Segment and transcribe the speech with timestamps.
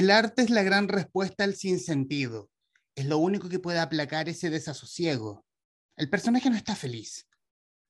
[0.00, 2.50] El arte es la gran respuesta al sinsentido.
[2.94, 5.44] Es lo único que puede aplacar ese desasosiego.
[5.94, 7.28] El personaje no está feliz,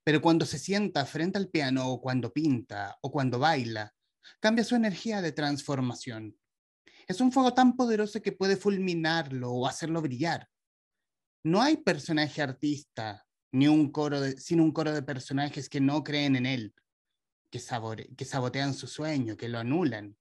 [0.03, 3.95] pero cuando se sienta frente al piano o cuando pinta o cuando baila,
[4.41, 6.37] cambia su energía de transformación.
[7.07, 10.49] Es un fuego tan poderoso que puede fulminarlo o hacerlo brillar.
[11.45, 16.35] No hay personaje artista ni un coro sin un coro de personajes que no creen
[16.35, 16.75] en él,
[17.53, 17.61] que,
[18.17, 20.17] que sabotean su sueño, que lo anulan.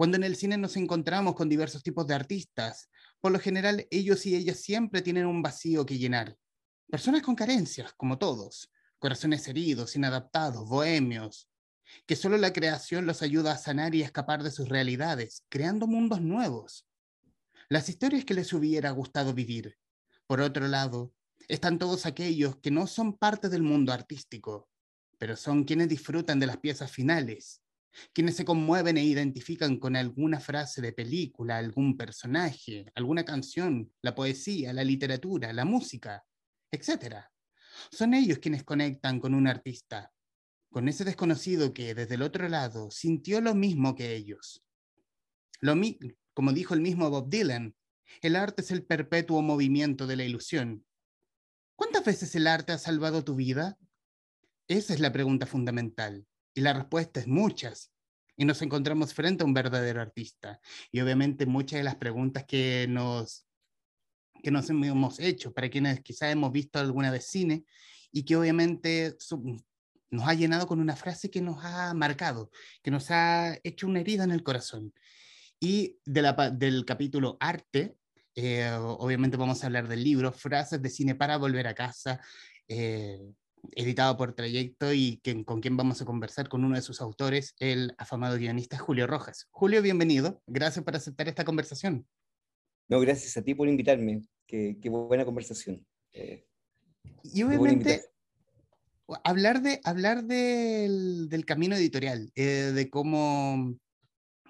[0.00, 2.88] Cuando en el cine nos encontramos con diversos tipos de artistas,
[3.20, 6.38] por lo general ellos y ellas siempre tienen un vacío que llenar.
[6.90, 11.50] Personas con carencias, como todos, corazones heridos, inadaptados, bohemios,
[12.06, 16.22] que solo la creación los ayuda a sanar y escapar de sus realidades, creando mundos
[16.22, 16.88] nuevos.
[17.68, 19.76] Las historias que les hubiera gustado vivir.
[20.26, 21.12] Por otro lado,
[21.46, 24.70] están todos aquellos que no son parte del mundo artístico,
[25.18, 27.60] pero son quienes disfrutan de las piezas finales,
[28.12, 34.14] quienes se conmueven e identifican con alguna frase de película, algún personaje, alguna canción, la
[34.14, 36.24] poesía, la literatura, la música,
[36.70, 37.24] etc.
[37.90, 40.12] Son ellos quienes conectan con un artista,
[40.70, 44.64] con ese desconocido que desde el otro lado sintió lo mismo que ellos.
[45.60, 45.74] Lo
[46.32, 47.74] como dijo el mismo Bob Dylan,
[48.22, 50.84] el arte es el perpetuo movimiento de la ilusión.
[51.76, 53.78] ¿Cuántas veces el arte ha salvado tu vida?
[54.68, 56.26] Esa es la pregunta fundamental.
[56.60, 57.90] Y la respuesta es muchas.
[58.36, 60.60] Y nos encontramos frente a un verdadero artista.
[60.92, 63.46] Y obviamente muchas de las preguntas que nos,
[64.42, 67.64] que nos hemos hecho, para quienes quizás hemos visto alguna vez cine,
[68.12, 69.16] y que obviamente
[70.10, 72.50] nos ha llenado con una frase que nos ha marcado,
[72.82, 74.92] que nos ha hecho una herida en el corazón.
[75.60, 77.96] Y de la, del capítulo arte,
[78.34, 82.20] eh, obviamente vamos a hablar del libro, Frases de cine para volver a casa,
[82.68, 83.18] eh,
[83.72, 87.54] editado por Trayecto y que, con quien vamos a conversar con uno de sus autores,
[87.58, 89.46] el afamado guionista Julio Rojas.
[89.50, 90.42] Julio, bienvenido.
[90.46, 92.06] Gracias por aceptar esta conversación.
[92.88, 94.22] No, gracias a ti por invitarme.
[94.46, 95.86] Qué, qué buena conversación.
[96.12, 96.44] Eh,
[97.22, 98.02] y obviamente
[99.24, 103.74] hablar, de, hablar del, del camino editorial, eh, de, cómo,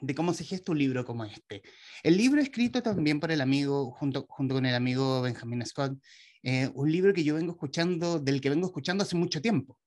[0.00, 1.62] de cómo se gesta un libro como este.
[2.02, 5.98] El libro escrito también por el amigo, junto, junto con el amigo Benjamin Scott,
[6.42, 9.78] eh, un libro que yo vengo escuchando, del que vengo escuchando hace mucho tiempo.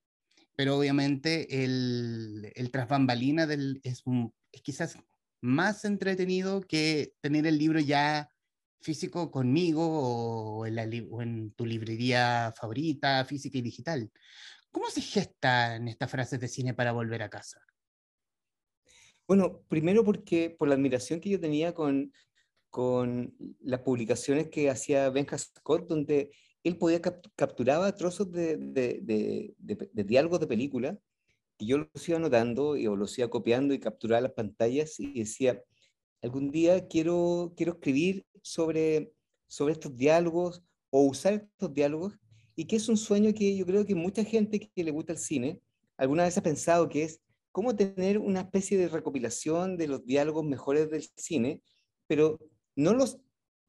[0.56, 4.04] Pero obviamente el, el tras bambalina del, es,
[4.62, 4.98] quizás
[5.42, 8.30] más entretenido que tener el libro ya
[8.82, 14.12] físico conmigo o en, o en, tu librería favorita, física y digital.
[14.72, 17.60] ¿Cómo se gestan estas frases de cine para volver a casa?
[19.28, 22.12] Bueno, primero porque por la admiración que yo tenía con,
[22.74, 26.32] con las publicaciones que hacía Benja Scott, donde
[26.64, 27.00] él podía
[27.36, 30.98] capturaba trozos de, de, de, de, diálogos de película,
[31.60, 35.20] y yo los iba anotando y, o los iba copiando y capturaba las pantallas y
[35.20, 35.62] decía,
[36.24, 39.14] algún día quiero, quiero escribir sobre,
[39.48, 42.18] sobre estos diálogos o usar estos diálogos
[42.56, 45.20] y que es un sueño que yo creo que mucha gente que le gusta el
[45.20, 45.62] cine
[45.96, 50.44] alguna vez ha pensado que es cómo tener una especie de recopilación de los diálogos
[50.44, 51.62] mejores del cine,
[52.08, 52.40] pero
[52.76, 53.20] no los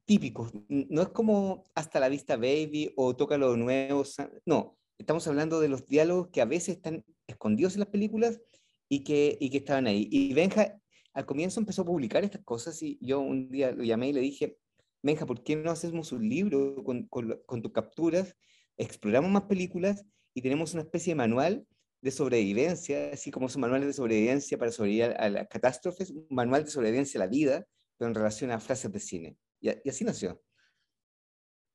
[0.05, 4.03] típicos, no es como Hasta la vista baby o Tócalo de nuevo,
[4.45, 8.39] no, estamos hablando de los diálogos que a veces están escondidos en las películas
[8.87, 10.07] y que, y que estaban ahí.
[10.11, 10.79] Y Benja
[11.13, 14.21] al comienzo empezó a publicar estas cosas y yo un día lo llamé y le
[14.21, 14.57] dije,
[15.01, 18.35] Benja, ¿por qué no hacemos un libro con, con, con tus capturas
[18.77, 21.65] exploramos más películas y tenemos una especie de manual
[22.01, 26.65] de sobrevivencia, así como son manuales de sobrevivencia para sobrevivir a las catástrofes, un manual
[26.65, 27.65] de sobrevivencia a la vida,
[27.97, 29.37] pero en relación a frases de cine.
[29.59, 30.41] Y, así nació.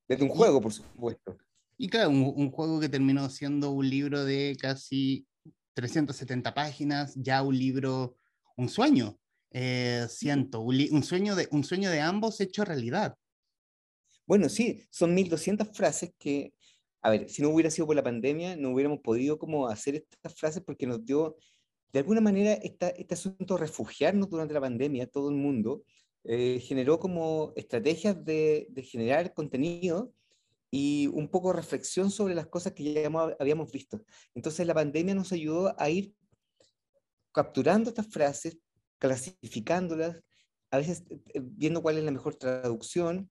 [0.08, 1.38] Desde un juego, por supuesto.
[1.76, 5.26] Y claro, un, juego que terminó siendo un libro de casi
[5.74, 8.16] 370 páginas, ya un libro,
[8.56, 9.18] un sueño,
[9.50, 13.14] eh, siento, un, sueño de, un sueño de ambos hecho realidad.
[14.26, 16.52] Bueno, sí, son 1200 frases que
[17.02, 20.34] a ver, si no hubiera sido por la pandemia, no hubiéramos podido como hacer estas
[20.34, 21.36] frases porque nos dio,
[21.92, 25.82] de alguna manera, esta, este asunto de refugiarnos durante la pandemia, todo el mundo,
[26.24, 30.12] eh, generó como estrategias de, de, generar contenido
[30.70, 34.02] y un poco reflexión sobre las cosas que ya habíamos visto.
[34.34, 36.14] Entonces la pandemia nos ayudó a ir
[37.32, 38.58] capturando estas frases,
[38.98, 40.20] clasificándolas,
[40.70, 43.30] a veces eh, viendo cuál es la mejor traducción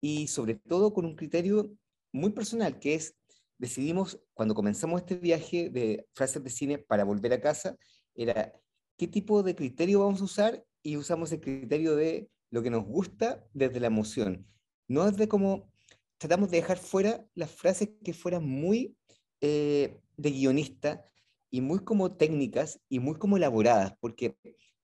[0.00, 1.70] y sobre todo con un criterio
[2.12, 3.14] muy personal, que es,
[3.58, 7.76] decidimos, cuando comenzamos este viaje de frases de cine para volver a casa,
[8.14, 8.52] era
[8.96, 12.84] qué tipo de criterio vamos a usar y usamos el criterio de lo que nos
[12.84, 14.46] gusta desde la emoción.
[14.88, 15.72] No es de cómo
[16.18, 18.96] tratamos de dejar fuera las frases que fueran muy
[19.40, 21.04] eh, de guionista
[21.50, 24.36] y muy como técnicas y muy como elaboradas, porque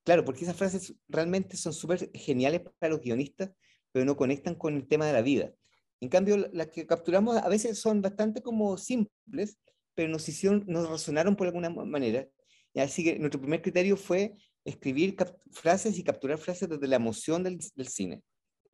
[0.06, 3.50] Claro, porque esas frases realmente son súper geniales para los guionistas,
[3.90, 5.52] pero no conectan con el tema de la vida.
[6.00, 9.58] En cambio, las que capturamos a veces son bastante como simples,
[9.96, 12.28] pero nos hicieron, nos razonaron por alguna manera.
[12.76, 14.36] Así que nuestro primer criterio fue
[14.66, 15.16] escribir
[15.52, 18.22] frases y capturar frases desde la emoción del, del cine.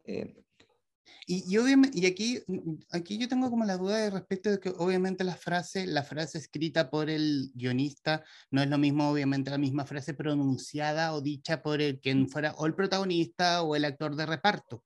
[0.05, 0.35] Eh,
[1.27, 2.41] y, y, y aquí,
[2.91, 6.39] aquí yo tengo como la duda de respecto de que obviamente la frase, la frase
[6.39, 11.63] escrita por el guionista no es lo mismo, obviamente la misma frase pronunciada o dicha
[11.63, 14.85] por el quien fuera o el protagonista o el actor de reparto,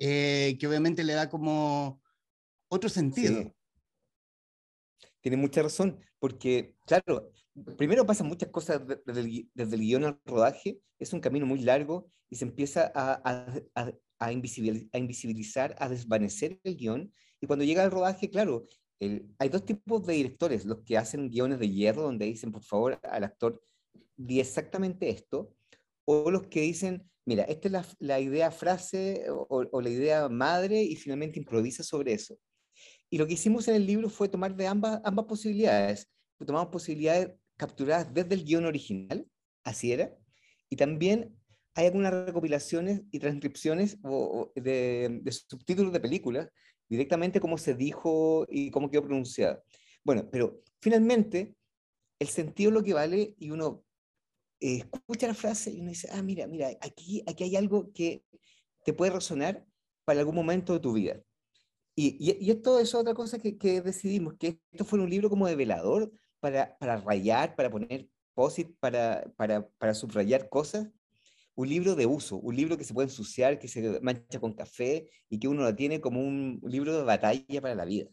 [0.00, 2.00] eh, que obviamente le da como
[2.68, 3.54] otro sentido.
[5.28, 7.30] Tiene mucha razón, porque claro,
[7.76, 11.60] primero pasan muchas cosas desde el, desde el guion al rodaje, es un camino muy
[11.60, 17.12] largo y se empieza a, invisibilizar, a desvanecer el guion.
[17.42, 18.68] Y cuando llega al rodaje, claro,
[19.00, 22.98] hay dos tipos de directores, los que hacen guiones de hierro, donde dicen, por favor,
[23.02, 23.60] al actor,
[24.16, 25.54] di exactamente esto,
[26.06, 30.96] o los que dicen, mira, esta es la idea frase o, la idea madre y
[30.96, 32.38] finalmente improvisa sobre eso.
[33.10, 36.08] Y lo que hicimos en el libro fue tomar de ambas, ambas posibilidades.
[36.44, 39.26] Tomamos posibilidades capturadas desde el guion original,
[39.64, 40.16] así era,
[40.70, 41.36] y también
[41.74, 43.98] hay algunas recopilaciones y transcripciones
[44.54, 46.48] de, subtítulos de películas,
[46.88, 49.62] directamente cómo se dijo y cómo quedó pronunciada.
[50.04, 51.54] Bueno, pero finalmente
[52.18, 53.84] el sentido es lo que vale y uno
[54.60, 58.24] eh, escucha la frase y uno dice, ah, mira, mira, aquí, aquí hay algo que
[58.84, 59.64] te puede resonar
[60.04, 61.20] para algún momento de tu vida.
[62.00, 65.48] Y, y, esto es otra cosa que, que, decidimos, que esto fue un libro como
[65.48, 70.86] de velador para, para rayar, para poner posit, para, para, para subrayar cosas,
[71.56, 75.10] un libro de uso, un libro que se puede ensuciar, que se mancha con café
[75.28, 78.08] y que uno lo tiene como un libro de batalla para la vida.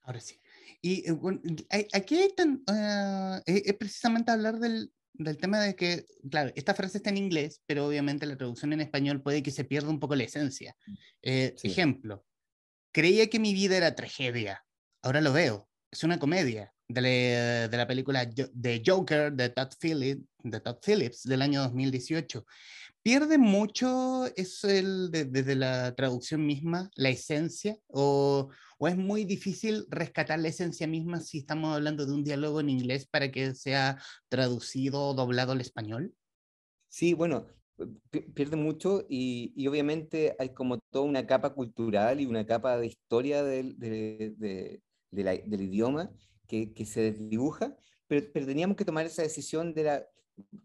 [0.00, 0.40] Ahora sí.
[0.80, 6.98] Y eh, aquí uh, es precisamente hablar del, del, tema de que, claro, esta frase
[6.98, 10.14] está en inglés, pero obviamente la traducción en español puede que se pierda un poco
[10.14, 10.76] la esencia.
[11.22, 12.24] Eh, Ejemplo,
[12.92, 14.64] creía que mi vida era tragedia,
[15.02, 20.60] ahora lo veo, es una comedia de, la película de Joker de Todd, Phillips, de
[20.60, 22.44] Todd Phillips del año 2018.
[23.06, 27.78] ¿Pierde mucho eso desde la traducción misma, la esencia?
[27.86, 32.58] O, ¿O es muy difícil rescatar la esencia misma si estamos hablando de un diálogo
[32.58, 36.16] en inglés para que sea traducido o doblado al español?
[36.88, 37.46] Sí, bueno,
[38.34, 43.44] pierde mucho y, obviamente hay como toda una capa cultural y una capa de historia
[43.44, 44.80] del, de,
[45.12, 46.10] de, idioma
[46.48, 47.76] que, se dibuja,
[48.08, 50.06] pero, pero, teníamos que tomar esa decisión de la...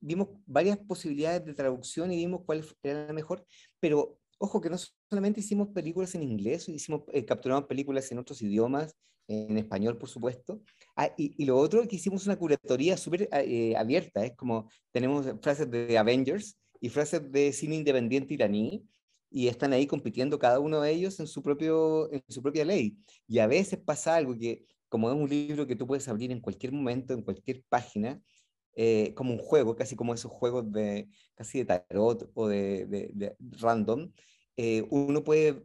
[0.02, 3.46] Vimos varias posibilidades de traducción y vimos cuál era la mejor,
[3.80, 4.78] pero ojo que no
[5.10, 8.96] solamente hicimos películas en inglés, hicimos, eh, capturamos películas en otros idiomas,
[9.28, 10.62] en español, por supuesto.
[10.96, 15.70] Ah, y, lo otro que hicimos una curatoría súper eh, abierta, es como tenemos frases
[15.70, 18.84] de Avengers y frases de cine independiente iraní,
[19.32, 22.98] y están ahí compitiendo cada uno de ellos en su, propio, en su propia ley.
[23.28, 26.42] Y a veces pasa algo que como es un libro que tú puedes abrir en
[26.42, 28.22] cualquier momento, en cualquier página,
[28.76, 33.36] eh, como un juego, casi como esos juegos de, casi de tarot o de, de,
[33.40, 34.12] random,
[34.58, 35.64] eh, uno puede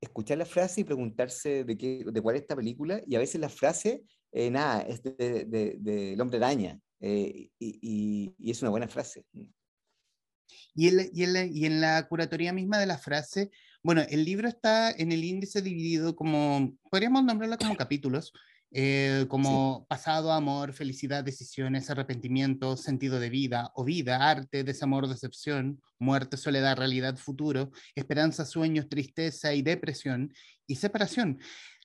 [0.00, 3.40] escuchar la frase y preguntarse de, qué, de cuál es esta película, y a veces
[3.40, 4.02] la frase,
[4.32, 9.24] eh, nada, es del de, hombre araña, y, y, y, es una buena frase.
[10.74, 13.50] Y en, la, y, en la, y en la curatoría misma de la frase,
[13.82, 18.32] bueno, el libro está en el índice dividido como, podríamos nombrarlo como capítulos,
[18.72, 25.80] eh, como pasado, amor, felicidad, decisiones, arrepentimiento, sentido de vida o vida, arte, desamor, decepción,
[25.98, 30.32] muerte, soledad, realidad, futuro, esperanza, sueños, tristeza y depresión
[30.66, 31.40] y separación.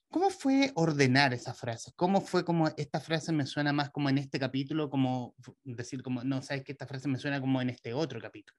[0.09, 1.93] ¿Cómo fue ordenar esas frases?
[1.95, 6.23] ¿Cómo fue como esta frase me suena más como en este capítulo, como decir como,
[6.23, 8.57] no, sabes que esta frase me suena como en este otro capítulo?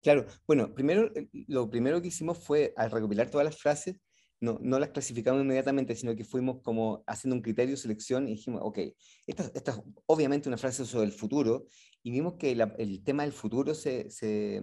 [0.00, 3.96] Claro, bueno, primero, eh, lo primero que hicimos fue al recopilar todas las frases,
[4.40, 8.32] no, no las clasificamos inmediatamente, sino que fuimos como haciendo un criterio de selección y
[8.32, 8.78] dijimos, ok,
[9.26, 11.66] esta, esta es obviamente una frase sobre el futuro,
[12.02, 14.62] y vimos que el tema del futuro se, se,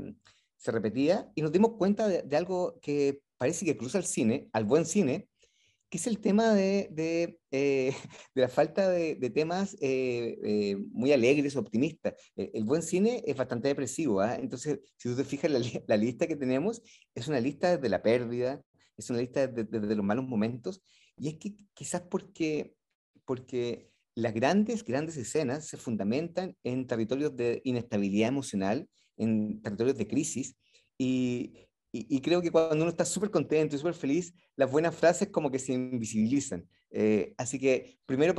[0.57, 4.65] se repetía y nos dimos cuenta de, algo que parece que cruza el cine, al
[4.65, 5.27] buen cine,
[5.89, 7.93] que es el tema de, de, eh,
[8.33, 12.13] la falta de, temas eh, eh, muy alegres, optimistas.
[12.35, 14.35] El, buen cine es bastante depresivo, ¿ah?
[14.35, 16.81] entonces si tú te fijas, la, la, lista que tenemos
[17.13, 18.61] es una lista de la pérdida,
[18.97, 20.81] es una lista de, de, los malos momentos,
[21.17, 22.75] y es que quizás porque,
[23.25, 28.87] porque las grandes, grandes escenas se fundamentan en territorios de inestabilidad emocional,
[29.17, 30.55] en territorios de crisis,
[30.97, 35.29] y, y, creo que cuando uno está súper contento y súper feliz, las buenas frases
[35.29, 36.67] como que se invisibilizan.
[36.89, 38.33] Eh, así que, primero,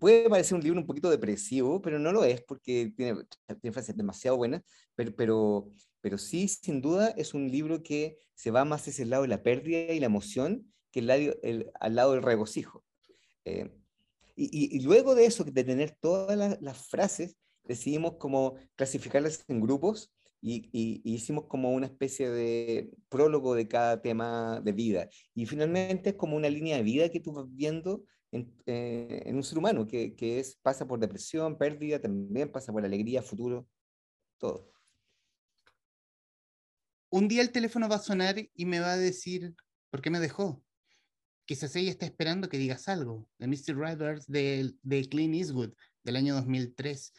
[0.00, 3.22] puede parecer un libro un poquito depresivo, pero no lo es porque tiene,
[3.60, 4.62] tiene frases demasiado buenas,
[4.94, 9.10] pero, pero, pero sí, sin duda, es un libro que se va más hacia el
[9.10, 12.84] lado de la pérdida y la emoción que el, al lado del regocijo.
[13.44, 13.70] Eh,
[14.36, 20.12] y, y, luego de eso, de tener todas las, frases, decidimos como clasificarlas en grupos
[20.40, 20.70] y,
[21.04, 25.08] hicimos como una especie de prólogo de cada tema de vida.
[25.34, 29.42] Y finalmente es como una línea de vida que tú vas viendo en, eh, un
[29.42, 33.66] ser humano, que, que, es, pasa por depresión, pérdida, también pasa por alegría, futuro,
[34.38, 34.72] todo.
[37.10, 39.54] Un día el teléfono va a sonar y me va a decir,
[39.90, 40.62] ¿por qué me dejó?
[41.44, 43.28] Quizás ella está esperando que digas algo.
[43.38, 43.76] The Mr.
[43.76, 45.72] Riders de, de Clint Eastwood,
[46.04, 47.12] del año 2003.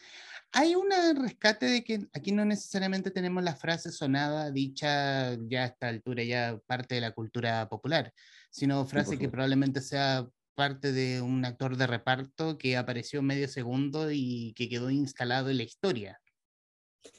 [0.52, 0.88] Hay un
[1.20, 6.24] rescate de que aquí no necesariamente tenemos la frase sonada dicha ya a esta altura,
[6.24, 8.12] ya parte de la cultura popular,
[8.50, 14.10] sino frase que probablemente sea parte de un actor de reparto que apareció medio segundo
[14.10, 16.20] y que quedó instalado en la historia.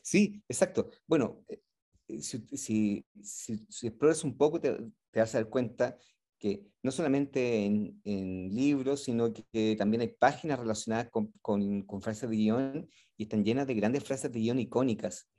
[0.03, 0.91] Sí, exacto.
[1.07, 1.43] Bueno,
[2.07, 3.05] eh, si, si,
[3.69, 3.93] si,
[4.23, 4.77] un poco te,
[5.11, 5.97] te vas a dar cuenta
[6.43, 12.35] que no solamente en, libros, sino que, también hay páginas relacionadas con, con, frases de
[12.35, 15.29] guion y están llenas de grandes frases de guion icónicas.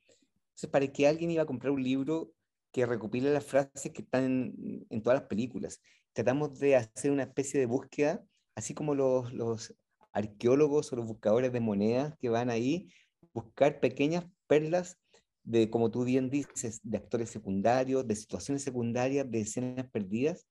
[0.49, 2.33] Entonces, ¿para qué alguien iba a comprar un libro
[2.73, 4.55] que recopila las frases que están
[4.89, 5.83] en, todas las películas?
[6.15, 9.75] Tratamos de hacer una especie de búsqueda, así como los, los
[10.13, 12.89] arqueólogos o los buscadores de monedas que van ahí,
[13.35, 14.97] buscar pequeñas perlas
[15.45, 20.47] de, como tú bien dices, de actores secundarios, de situaciones secundarias, de escenas perdidas,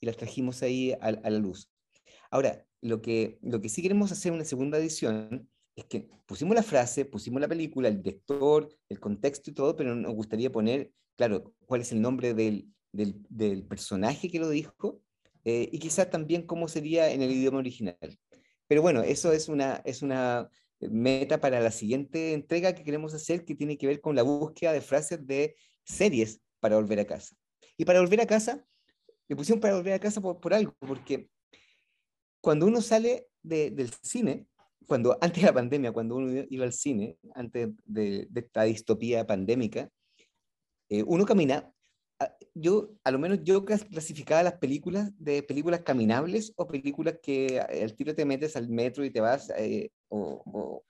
[0.00, 1.70] y las trajimos ahí a, la luz.
[2.30, 6.54] Ahora, lo que, lo que sí queremos hacer en una segunda edición es que pusimos
[6.54, 10.92] la frase, pusimos la película, el director, el contexto y todo, pero nos gustaría poner,
[11.16, 15.02] claro, cuál es el nombre del, del, personaje que lo dijo
[15.44, 17.96] eh, y quizás también cómo sería en el idioma original.
[18.66, 20.48] Pero bueno, eso es una, es una
[20.80, 24.72] meta para la siguiente entrega que queremos hacer que tiene que ver con la búsqueda
[24.72, 27.36] de frases de series para volver a casa.
[27.76, 28.64] Y para volver a casa,
[29.28, 31.28] le pusieron para volver a casa por, por algo, porque
[32.40, 34.46] cuando uno sale de, del cine,
[34.86, 39.90] cuando antes de la pandemia, cuando uno iba al cine, antes de, esta distopía pandémica,
[40.88, 41.70] eh, uno camina,
[42.54, 47.94] yo, a lo menos yo clasificaba las películas de películas caminables o películas que al
[47.94, 50.82] tiro te metes al metro y te vas eh, o,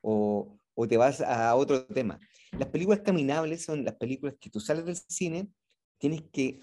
[0.00, 2.18] o, o, te vas a otro tema.
[2.52, 5.48] Las películas caminables son las películas que tú sales del cine,
[5.98, 6.60] tienes que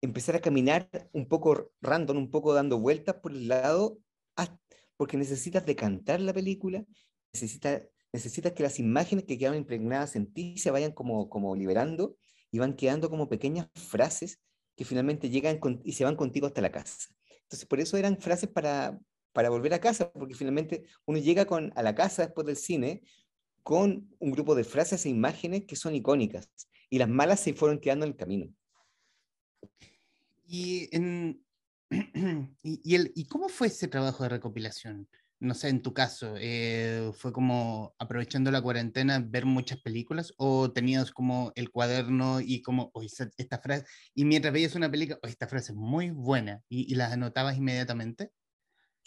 [0.00, 3.98] empezar a caminar un poco random, un poco dando vueltas por el lado,
[4.96, 6.84] porque necesitas decantar la película,
[7.32, 12.16] necesitas, necesitas que las imágenes que quedan impregnadas en ti se vayan como, como liberando
[12.50, 14.40] y van quedando como pequeñas frases
[14.76, 17.08] que finalmente llegan y se van contigo hasta la casa.
[17.42, 18.98] Entonces, por eso eran frases para,
[19.38, 23.04] para volver a casa, porque finalmente uno llega con, a la casa después del cine
[23.62, 26.50] con un grupo de frases e imágenes que son icónicas,
[26.90, 28.52] y las malas se fueron quedando en el camino.
[30.44, 30.90] Y,
[32.64, 35.08] y, el, ¿Y cómo fue ese trabajo de recopilación?
[35.38, 40.72] No sé, en tu caso, eh, ¿fue como aprovechando la cuarentena ver muchas películas o
[40.72, 45.28] tenías como el cuaderno y como, oh, esta frase, y mientras veías una película, oh,
[45.28, 48.32] esta frase es muy buena y, y las anotabas inmediatamente?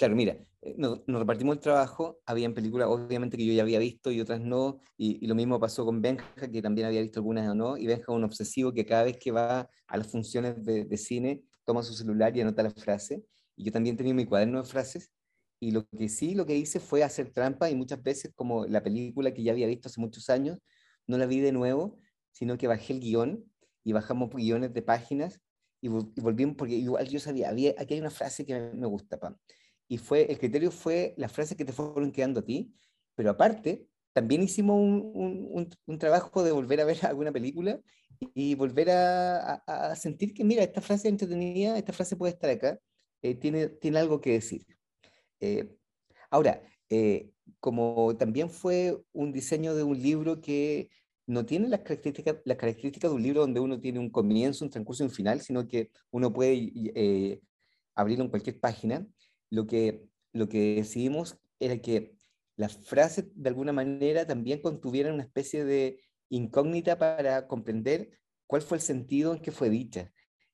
[0.02, 4.10] Claro, mira, eh, nos, repartimos el trabajo, habían películas obviamente que yo ya había visto
[4.10, 7.54] y otras no, y, lo mismo pasó con Benja, que también había visto algunas o
[7.54, 10.98] no, y Benja es un obsesivo que cada vez que va a las funciones de,
[10.98, 13.24] cine, toma su celular y anota la frase,
[13.56, 15.12] y yo también tenía mi cuaderno de frases,
[15.60, 18.82] y lo que sí, lo que hice fue hacer trampa, y muchas veces como la
[18.82, 20.58] película que ya había visto hace muchos años,
[21.06, 22.00] no la vi de nuevo,
[22.32, 23.46] sino que bajé el guion,
[23.84, 25.40] y bajamos guiones de páginas,
[25.80, 29.38] y, volvimos, porque igual yo sabía, había, aquí hay una frase que me gusta, Pam
[29.92, 32.74] y fue, el criterio fue las frases que te fueron quedando a ti,
[33.14, 37.78] pero aparte, también hicimos un, un, trabajo de volver a ver alguna película
[38.34, 42.80] y volver a, a, sentir que, mira, esta frase entretenida, esta frase puede estar acá,
[43.22, 44.66] eh, tiene, tiene algo que decir.
[45.42, 45.76] Eh,
[46.30, 47.30] ahora, eh,
[47.60, 50.90] como también fue un diseño de un libro que
[51.28, 54.72] no tiene las características, las características de un libro donde uno tiene un comienzo, un
[54.72, 57.42] transcurso y un final, sino que uno puede
[57.94, 59.06] abrirlo en cualquier página
[59.52, 62.16] lo que, lo que decidimos era que
[62.56, 68.78] las frases de alguna manera también contuvieran una especie de incógnita para comprender cuál fue
[68.78, 70.12] el sentido en que fue dicha.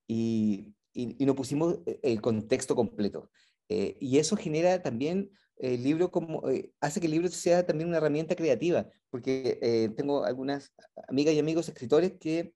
[0.07, 3.29] Y, y, no pusimos eh, el contexto completo.
[3.69, 7.89] Eh, y eso genera también el libro como, eh, hace que el libro sea también
[7.89, 10.73] una herramienta creativa, porque tengo algunas
[11.07, 12.53] amigas y amigos escritores que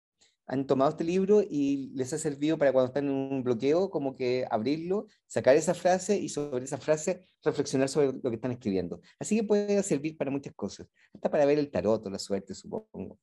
[0.48, 4.16] han tomado este libro y les ha servido para cuando están en un bloqueo, como
[4.16, 9.02] que abrirlo, sacar esa frase y sobre esa frase reflexionar sobre lo que están escribiendo.
[9.20, 12.54] Así que puede servir para muchas cosas, hasta para ver el tarot o la suerte,
[12.54, 13.20] supongo.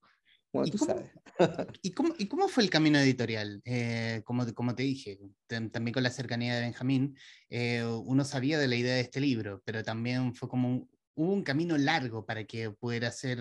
[0.50, 1.10] ¿Y, tú cómo, sabes.
[1.82, 3.60] ¿y, cómo, ¿Y cómo fue el camino editorial?
[3.64, 7.16] Eh, como, como te dije, también con la cercanía de Benjamín,
[7.50, 11.32] eh, uno sabía de la idea de este libro, pero también fue como un, hubo
[11.32, 13.38] un camino largo para que pudiera ser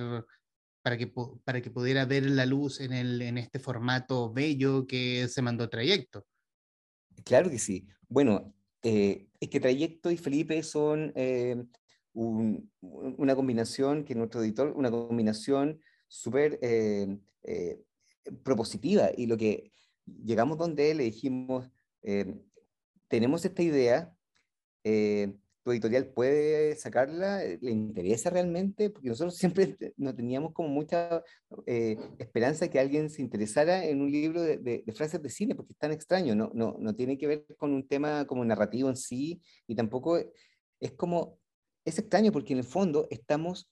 [0.81, 1.11] para que,
[1.43, 5.69] para que pudiera ver la luz en, el, en este formato bello que se mandó
[5.69, 6.25] Trayecto.
[7.23, 7.87] Claro que sí.
[8.07, 8.53] Bueno,
[8.83, 11.61] eh, es que Trayecto y Felipe son eh,
[12.13, 17.17] una combinación, que nuestro editor, una combinación súper eh,
[18.43, 19.09] propositiva.
[19.15, 19.71] Y lo que
[20.05, 21.69] llegamos donde le dijimos,
[23.07, 24.15] tenemos esta idea,
[25.71, 27.43] editorial puede sacarla?
[27.43, 28.89] Eh, ¿Le interesa realmente?
[28.89, 31.23] Porque nosotros siempre no teníamos como mucha
[31.65, 35.79] eh, esperanza que alguien se interesara en un libro de, frases de cine, porque es
[35.79, 39.41] tan extraño, no, no, no tiene que ver con un tema como narrativo en sí,
[39.67, 40.17] y tampoco
[40.79, 41.39] es como,
[41.85, 43.71] es extraño porque en el fondo estamos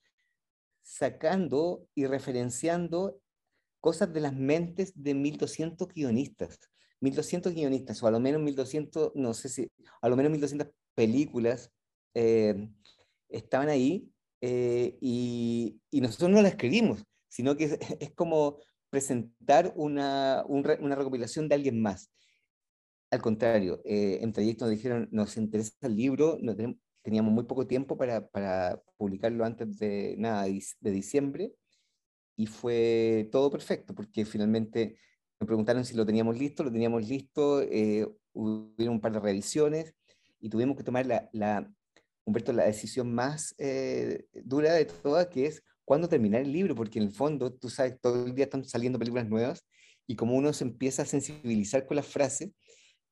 [0.82, 3.20] sacando y referenciando
[3.80, 6.60] cosas de las mentes de 1200 guionistas.
[7.02, 9.72] 1200 guionistas, o a lo menos 1200, no sé si,
[10.02, 11.72] a lo menos 1200 películas
[12.16, 12.70] eh,
[13.30, 14.10] estaban ahí
[14.42, 21.56] eh, y, nosotros no la escribimos, sino que es, como presentar una, una, recopilación de
[21.56, 22.12] alguien más.
[23.12, 26.56] Al contrario, eh, en trayecto nos dijeron, nos interesa el libro, no
[27.02, 31.54] teníamos muy poco tiempo para, para, publicarlo antes de, nada, de diciembre,
[32.38, 34.98] y fue todo perfecto, porque finalmente
[35.40, 39.94] me preguntaron si lo teníamos listo, lo teníamos listo, eh, hubo un par de revisiones,
[40.40, 41.72] y tuvimos que tomar la, la,
[42.26, 47.00] Humberto, la decisión más eh, dura de todas, que es cuándo terminar el libro, porque
[47.00, 49.66] en el fondo, tú sabes, todo el día están saliendo películas nuevas
[50.08, 52.52] y como uno se empieza a sensibilizar con las frases,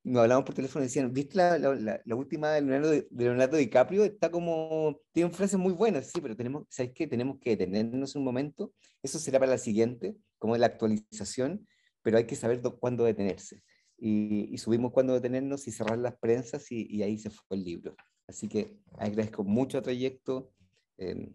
[0.04, 4.04] nos hablamos por teléfono y decían, ¿viste la, última de Leonardo, de Leonardo, DiCaprio?
[4.04, 7.08] Está como, tiene frases muy buenas, sí, pero tenemos, ¿sabes qué?
[7.08, 11.68] Tenemos que detenernos un momento, eso será para la siguiente, como la actualización,
[12.02, 13.64] pero hay que saber cuándo detenerse.
[13.98, 17.96] Y, subimos cuándo detenernos y cerrar las prensas y ahí se fue el libro.
[18.34, 20.52] Así que agradezco mucho a Trayecto
[20.98, 21.32] em,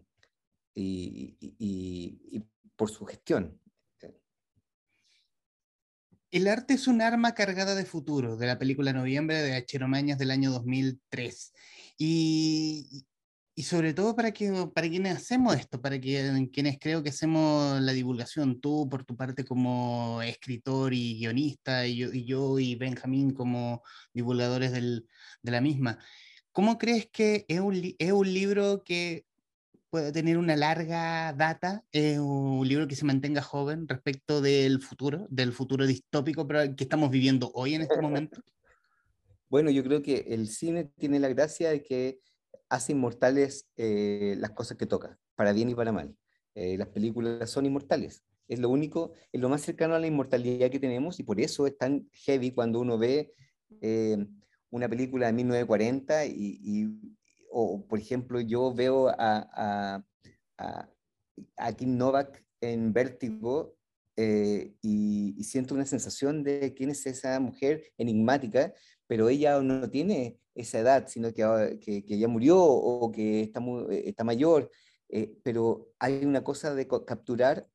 [0.75, 2.43] y,
[2.75, 3.57] por su gestión.
[6.29, 10.19] El arte es un arma cargada de futuro, de la película Noviembre de Achero Mañas
[10.19, 11.53] del año 2003.
[11.97, 13.07] Y,
[13.55, 17.79] y sobre todo para, que, para quienes hacemos esto, para que, quienes creo que hacemos
[17.81, 22.75] la divulgación, tú por tu parte como escritor y guionista, y yo y, yo, y
[22.75, 23.83] Benjamín como
[24.13, 25.07] divulgadores del,
[25.41, 25.97] de la misma.
[26.59, 29.23] ¿Cómo crees que es un, es un libro que
[29.89, 35.25] puede tener una larga data, es un libro que se mantenga joven respecto del futuro,
[35.29, 38.41] del futuro distópico que estamos viviendo hoy en este momento?
[39.49, 42.19] Bueno, yo creo que el cine tiene la gracia de que
[42.67, 46.13] hace inmortales eh, las cosas que toca, para bien y para mal.
[46.55, 48.21] Eh, las películas son inmortales.
[48.49, 51.65] Es lo único, es lo más cercano a la inmortalidad que tenemos y por eso
[51.67, 53.31] es tan heavy cuando uno ve
[53.79, 54.17] eh,
[54.71, 56.87] una película de 1940 y,
[57.51, 60.05] o por ejemplo yo veo a, a,
[61.57, 63.75] a, Kim Novak en Vértigo
[64.15, 68.73] eh, y, siento una sensación de quién es esa mujer enigmática,
[69.07, 73.61] pero ella no tiene esa edad, sino que, que, que ya murió o que está,
[73.89, 74.69] eh, está mayor,
[75.07, 77.67] eh, pero hay una cosa de capturar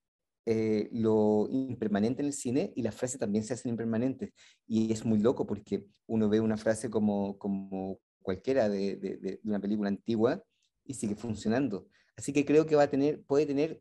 [0.47, 4.31] eh, lo impermanente en el cine y las frases también se hacen impermanentes.
[4.67, 9.61] Y es muy loco porque uno ve una frase como, como cualquiera de, de, una
[9.61, 10.43] película antigua
[10.85, 11.87] y sigue funcionando.
[12.17, 13.81] Así que creo que va a tener, puede tener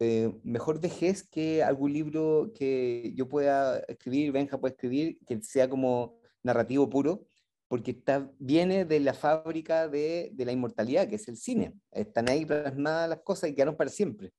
[0.00, 5.68] eh, mejor vejez que algún libro que yo pueda escribir, Benja pueda escribir, que sea
[5.68, 7.26] como narrativo puro,
[7.68, 11.74] porque está, viene de la fábrica de, de la inmortalidad, que es el cine.
[11.90, 14.32] Están ahí plasmadas las cosas y quedaron para siempre.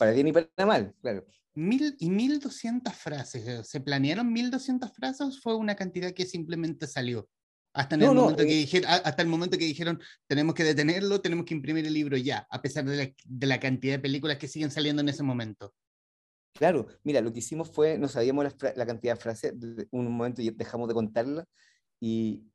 [0.00, 1.26] Para bien y para mal, claro.
[1.52, 3.46] Mil y 1200 frases.
[3.46, 7.28] Eh, ¿Se planearon 1200 frases o fue una cantidad que simplemente salió?
[7.74, 11.20] Hasta, en el momento que eh, dijeron, hasta el momento que dijeron, tenemos que detenerlo,
[11.20, 14.38] tenemos que imprimir el libro ya, a pesar de la, de la cantidad de películas
[14.38, 15.74] que siguen saliendo en ese momento.
[16.54, 19.52] Claro, mira, lo que hicimos fue, no sabíamos la, la cantidad de frases,
[19.90, 21.44] un momento dejamos de contarla
[22.00, 22.46] y,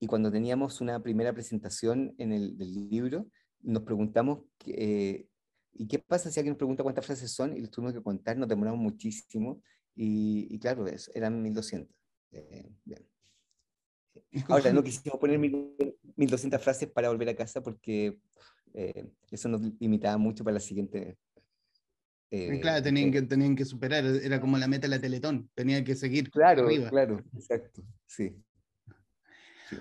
[0.00, 3.26] y cuando teníamos una primera presentación en el del libro,
[3.60, 5.28] nos preguntamos eh,
[5.74, 8.36] ¿Y qué pasa si alguien nos pregunta cuántas frases son y les tuvimos que contar?
[8.36, 9.62] Nos demoramos muchísimo
[9.94, 11.94] y, claro, eso, eran 1200.
[12.32, 12.70] Eh,
[14.48, 18.18] Ahora, no quisimos poner 1200 frases para volver a casa porque
[18.74, 21.16] eh, eso nos limitaba mucho para la siguiente
[22.60, 25.94] claro, tenían que, tenían que superar, era como la meta de la Teletón, tenían que
[25.94, 26.88] seguir claro, arriba.
[26.88, 28.34] Claro, exacto, sí.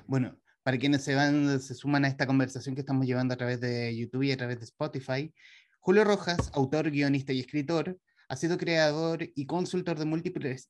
[0.05, 3.61] Bueno, para quienes se, van, se suman a esta conversación que estamos llevando a través
[3.61, 5.33] de YouTube y a través de Spotify,
[5.83, 10.69] Julio Rojas, autor, guionista y escritor, ha sido creador y consultor de múltiples,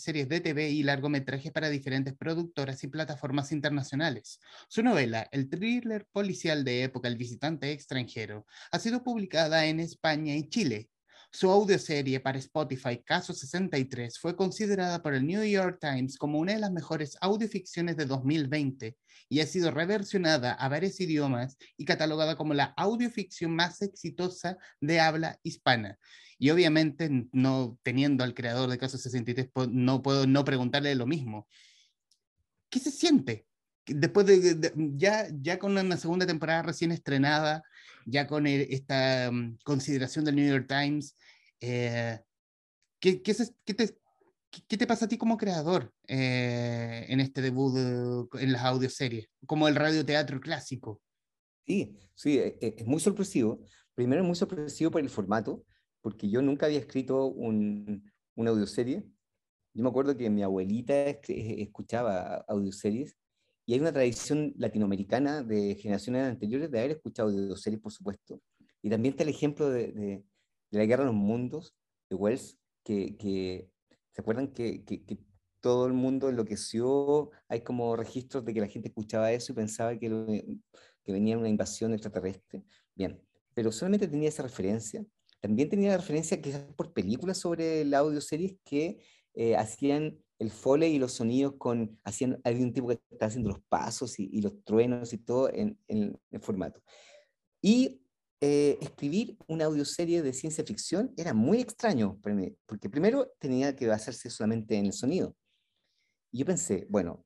[0.00, 4.40] series de TV y largometrajes para diferentes productoras y plataformas internacionales.
[4.68, 10.34] Su novela, el thriller policial de época El visitante extranjero, ha sido publicada en España
[10.34, 10.90] y Chile.
[11.32, 16.54] Su audioserie para Spotify, Caso 63, fue considerada por el New York Times como una
[16.54, 18.96] de las mejores audioficciones de 2020
[19.28, 24.98] y ha sido reversionada a varios idiomas y catalogada como la audioficción más exitosa de
[24.98, 25.98] habla hispana.
[26.36, 31.46] Y obviamente, no teniendo al creador de Caso 63, no puedo no preguntarle lo mismo.
[32.68, 33.46] ¿Qué se siente?
[33.86, 37.62] Después de, ya, ya con una segunda temporada recién estrenada,
[38.06, 41.16] ya con esta mm, consideración del New York Times,
[41.60, 42.20] eh,
[43.00, 43.98] ¿qué, qué, qué, te,
[44.68, 49.68] ¿qué, te, pasa a ti como creador eh, en este debut en las audioseries, como
[49.68, 51.00] el radioteatro clásico?
[51.66, 53.64] Sí, sí, e, e, es muy sorpresivo.
[53.94, 55.64] Primero, es muy sorpresivo por el formato
[56.00, 59.04] porque yo nunca había escrito un, una audioserie.
[59.74, 63.16] Yo me acuerdo que mi abuelita escuchaba audioseries
[63.70, 68.42] y hay una tradición latinoamericana de generaciones anteriores de haber escuchado audioseries, por supuesto.
[68.82, 70.24] Y también está el ejemplo de, de,
[70.72, 71.76] la Guerra de los Mundos
[72.08, 73.70] de Wells, que, que
[74.10, 75.18] ¿se acuerdan que, que, que,
[75.60, 77.30] todo el mundo enloqueció?
[77.46, 80.58] Hay como registros de que la gente escuchaba eso y pensaba que,
[81.04, 82.64] que venía una invasión extraterrestre.
[82.96, 83.22] Bien,
[83.54, 85.06] pero solamente tenía esa referencia
[85.40, 88.98] también tenía referencia quizás por películas sobre la audioseries que
[89.32, 93.50] eh, hacían el foley y los sonidos con, hacían, había un tipo que estaba haciendo
[93.50, 96.80] los pasos y, los truenos y todo en, el formato.
[97.60, 98.00] Y
[98.40, 103.76] eh, escribir una audioserie de ciencia ficción era muy extraño para mí, porque primero tenía
[103.76, 105.36] que basarse solamente en el sonido.
[106.32, 107.22] Y yo pensé, bueno,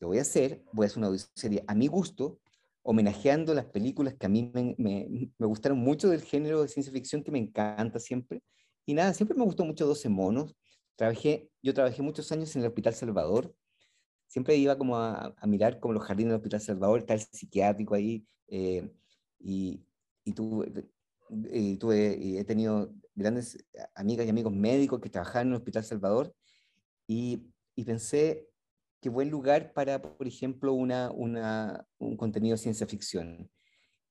[0.00, 2.40] lo voy a hacer, voy a hacer una audioserie a mi gusto,
[2.82, 7.22] homenajeando las películas que a mí me, me, gustaron mucho del género de ciencia ficción
[7.22, 8.42] que me encanta siempre.
[8.86, 10.56] Y nada, siempre me gustó mucho 12 monos.
[10.96, 13.54] Trabajé, yo trabajé muchos años en el Hospital Salvador.
[14.26, 18.26] Siempre iba como a, mirar como los jardines del Hospital Salvador, está el psiquiátrico ahí.
[18.48, 18.90] Eh,
[19.40, 19.84] y,
[20.24, 20.88] y tuve,
[21.52, 25.84] y tuve y he tenido grandes amigas y amigos médicos que trabajaban en el Hospital
[25.84, 26.34] Salvador.
[27.06, 28.48] Y, y pensé,
[29.00, 33.50] qué buen lugar para, por ejemplo, una, una, un contenido de ciencia ficción.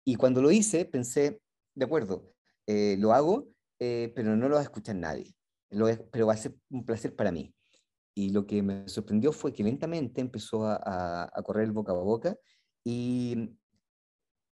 [0.05, 1.41] Y cuando lo hice, pensé,
[1.73, 2.31] de acuerdo,
[2.67, 3.47] eh, lo hago,
[3.79, 5.33] eh, pero no lo va a escuchar nadie,
[5.73, 7.53] lo pero va a ser un placer para mí.
[8.15, 11.95] Y lo que me sorprendió fue que lentamente empezó a, a, correr el boca a
[11.95, 12.37] boca
[12.83, 13.49] y,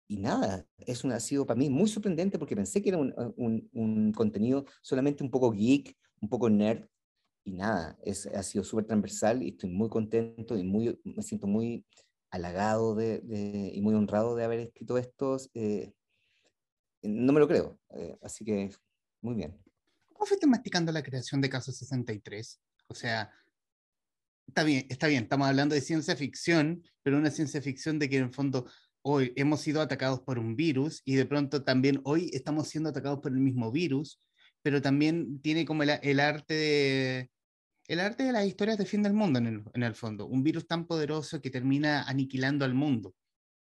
[0.08, 3.14] y nada, es un, ha sido para mí muy sorprendente porque pensé que era un,
[3.38, 6.88] un, un contenido solamente un poco geek, un poco nerd,
[7.44, 11.48] y nada, es, ha sido súper transversal y estoy muy contento y muy, me siento
[11.48, 11.86] muy
[12.30, 15.50] halagado de, y muy honrado de haber escrito estos.
[15.54, 15.94] Eh,
[17.02, 18.70] no me lo creo, eh, así que
[19.22, 19.58] muy bien.
[20.22, 22.62] ¿Cómo fuiste masticando la creación de Caso 63?
[22.86, 23.32] O sea,
[24.46, 28.18] está bien, está bien, estamos hablando de ciencia ficción, pero una ciencia ficción de que
[28.18, 28.70] en el fondo
[29.02, 33.20] hoy hemos sido atacados por un virus y de pronto también hoy estamos siendo atacados
[33.20, 34.20] por el mismo virus
[34.62, 37.32] pero también tiene como el, arte de...
[37.88, 40.44] El arte de las historias de fin del mundo en el, en el fondo, un
[40.44, 43.16] virus tan poderoso que termina aniquilando al mundo.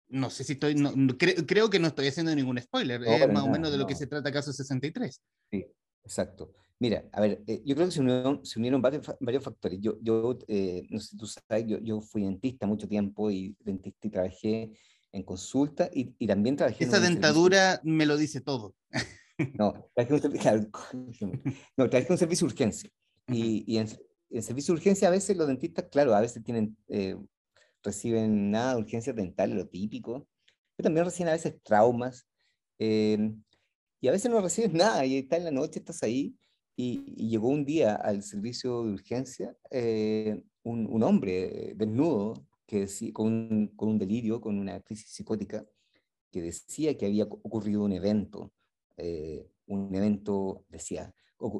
[0.07, 3.49] No sé si estoy, no, creo que no estoy haciendo ningún spoiler, es más o
[3.49, 5.21] menos de lo que se trata Caso 63.
[5.51, 5.65] Sí,
[6.07, 6.53] exacto.
[6.79, 9.79] Mira, a ver, eh, yo creo que se unieron, se unieron varios, varios factores.
[9.81, 13.55] Yo, yo eh, no sé si tú sabes, yo, yo, fui dentista mucho tiempo y
[13.59, 14.71] dentista y trabajé
[15.11, 16.83] en consulta y, y también trabajé...
[16.83, 18.75] Esa dentadura me lo dice todo.
[19.53, 21.41] No, traje un,
[21.77, 22.89] no, traje un servicio de urgencia.
[23.27, 23.87] Y, y en,
[24.41, 27.15] servicio de urgencia a veces los dentistas, claro, a veces tienen, eh,
[27.83, 30.27] reciben nada de urgencias dentales, lo típico,
[30.75, 32.27] pero también reciben a veces traumas.
[33.97, 36.35] Eh, y a veces no reciben nada y está en la noche, estás ahí.
[36.75, 43.11] Y, llegó un día al servicio de urgencia eh, un, un, hombre desnudo que decía,
[43.13, 45.65] con, un, con un delirio, con una crisis psicótica,
[46.31, 48.51] que decía que había ocurrido un evento
[48.97, 51.13] eh, un evento, decía,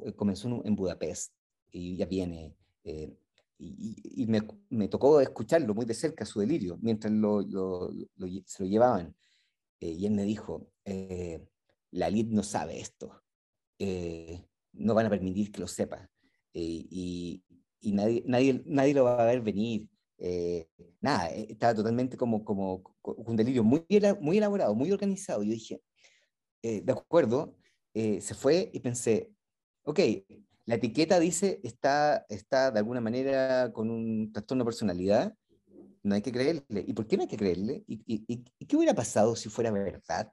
[0.05, 1.33] eh, comenzó en Budapest
[1.71, 2.55] y ya viene.
[2.83, 3.15] Eh,
[3.59, 7.91] y, me, me, tocó escucharlo muy de cerca, su delirio, mientras lo, lo,
[8.45, 9.15] se lo llevaban.
[9.79, 10.67] y él me dijo,
[11.91, 13.23] la LID no sabe esto,
[14.73, 16.09] no van a permitir que lo sepa.
[16.53, 17.43] y,
[17.79, 19.87] y nadie, nadie, nadie lo va a ver venir.
[21.01, 23.85] nada, estaba totalmente como, como, un delirio muy,
[24.21, 25.43] muy elaborado, muy organizado.
[25.43, 25.81] Yo dije,
[26.63, 27.55] eh, de acuerdo,
[27.93, 29.31] eh, se fue y pensé,
[29.83, 29.99] ok,
[30.65, 35.35] la etiqueta dice está, está de alguna manera con un trastorno de personalidad,
[36.03, 36.63] no hay que creerle.
[36.85, 37.83] ¿Y por qué no hay que creerle?
[37.87, 40.31] ¿Y, y, qué hubiera pasado si fuera verdad?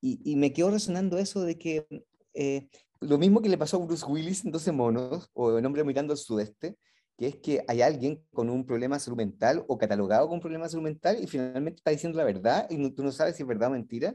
[0.00, 1.86] Y, me quedó resonando eso de que
[2.34, 2.68] eh,
[3.00, 6.12] lo mismo que le pasó a Bruce Willis en 12 monos o en Hombre mirando
[6.12, 6.76] al sudeste,
[7.16, 10.68] que es que hay alguien con un problema salud mental o catalogado con un problema
[10.68, 13.70] salud mental y finalmente está diciendo la verdad y tú no sabes si es verdad
[13.70, 14.14] o mentira,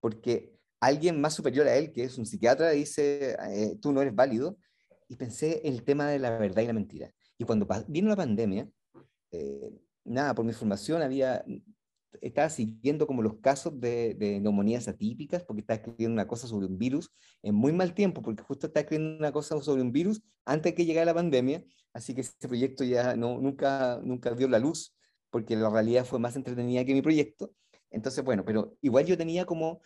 [0.00, 4.14] porque alguien más superior a él, que es un psiquiatra, dice, eh, tú no eres
[4.14, 4.58] válido.
[5.08, 7.10] Y pensé en el tema de la verdad y la mentira.
[7.38, 8.68] Y cuando vino la pandemia,
[9.30, 9.70] eh,
[10.04, 11.44] nada, por mi formación había,
[12.20, 16.78] estaba siguiendo como los casos de, neumonías atípicas, porque estaba escribiendo una cosa sobre un
[16.78, 17.10] virus
[17.42, 20.84] en muy mal tiempo, porque justo estaba escribiendo una cosa sobre un virus antes que
[20.84, 24.96] llegara la pandemia, así que ese proyecto ya no, nunca, nunca dio la luz,
[25.30, 27.52] porque la realidad fue más entretenida que mi proyecto.
[27.90, 29.80] Entonces, bueno, pero igual yo tenía como,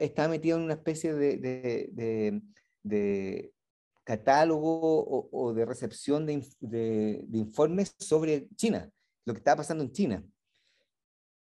[0.00, 2.42] estaba metido en una especie de, de,
[2.82, 3.52] de,
[4.04, 8.90] catálogo o, de recepción de, informes sobre China
[9.24, 10.24] lo que estaba pasando en China.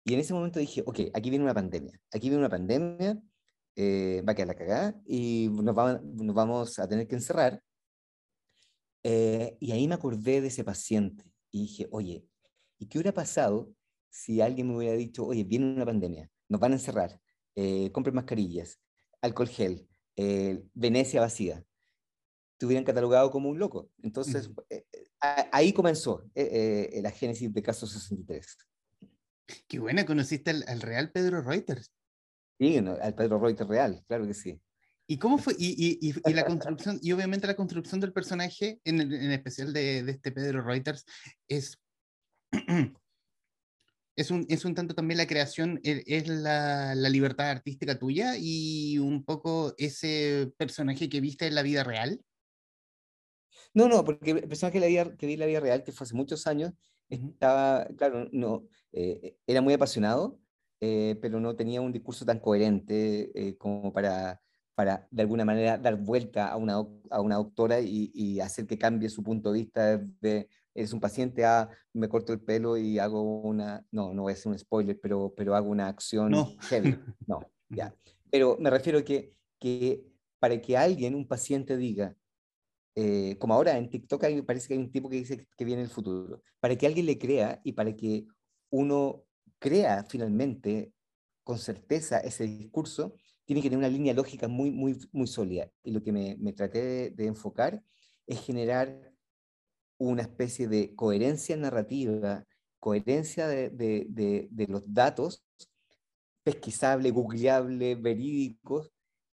[0.08, 3.20] Y en ese momento dije, ok, aquí viene una pandemia, aquí viene una pandemia,
[3.76, 7.62] eh, va a quedar la cagada y nos, nos, vamos a tener que encerrar.
[9.02, 12.24] Eh, y ahí me acordé de ese paciente y dije, oye,
[12.78, 13.70] ¿y qué hubiera pasado
[14.08, 17.20] si alguien me hubiera dicho, oye, viene una pandemia, nos van a encerrar,
[17.54, 18.80] eh, compren mascarillas,
[19.20, 19.86] alcohol gel,
[20.72, 21.62] Venecia vacía?
[22.56, 23.90] Te hubieran catalogado como un loco.
[24.02, 24.50] Entonces,
[25.20, 28.56] ahí comenzó eh, eh, la génesis de Caso 63.
[29.66, 31.92] Qué buena, conociste al, real Pedro Reuters.
[32.58, 34.60] Sí, al Pedro Reuters real, claro que sí.
[35.06, 35.54] ¿Y cómo fue?
[35.58, 40.02] Y, y, y, la construcción, y obviamente la construcción del personaje, en, en especial de,
[40.02, 41.06] de, este Pedro Reuters,
[41.48, 41.80] es,
[44.16, 48.34] es, un, es un tanto también la creación, e, es la, la, libertad artística tuya
[48.38, 52.20] y un poco ese personaje que viste en la vida real.
[53.72, 56.04] No, no, porque el personaje que, la que vi en la vida real, que fue
[56.04, 56.74] hace muchos años,
[57.08, 60.38] estaba, claro, no, eh, era muy apasionado,
[60.80, 64.40] eh, pero no tenía un discurso tan coherente eh, como para,
[64.74, 68.78] para, de alguna manera, dar vuelta a una, a una doctora y, y, hacer que
[68.78, 72.98] cambie su punto de vista de, eres un paciente, ah, me corto el pelo y
[72.98, 76.54] hago una, no, no voy a hacer un spoiler, pero, pero hago una acción no.
[76.60, 76.98] heavy.
[77.26, 77.94] No, ya.
[78.30, 80.04] Pero me refiero que, que
[80.38, 82.14] para que alguien, un paciente, diga,
[83.00, 85.82] eh, como ahora en TikTok hay, parece que hay un tipo que dice que viene
[85.82, 88.26] el futuro, para que alguien le crea y para que
[88.70, 89.22] uno
[89.60, 90.92] crea finalmente
[91.44, 95.70] con certeza ese discurso, tiene que tener una línea lógica muy, muy, muy sólida.
[95.84, 97.80] Y lo que me, me traté de, enfocar
[98.26, 99.12] es generar
[99.96, 102.44] una especie de coherencia narrativa,
[102.80, 105.44] coherencia de, de, de los datos,
[106.42, 108.92] pesquisable, googleable, verídicos,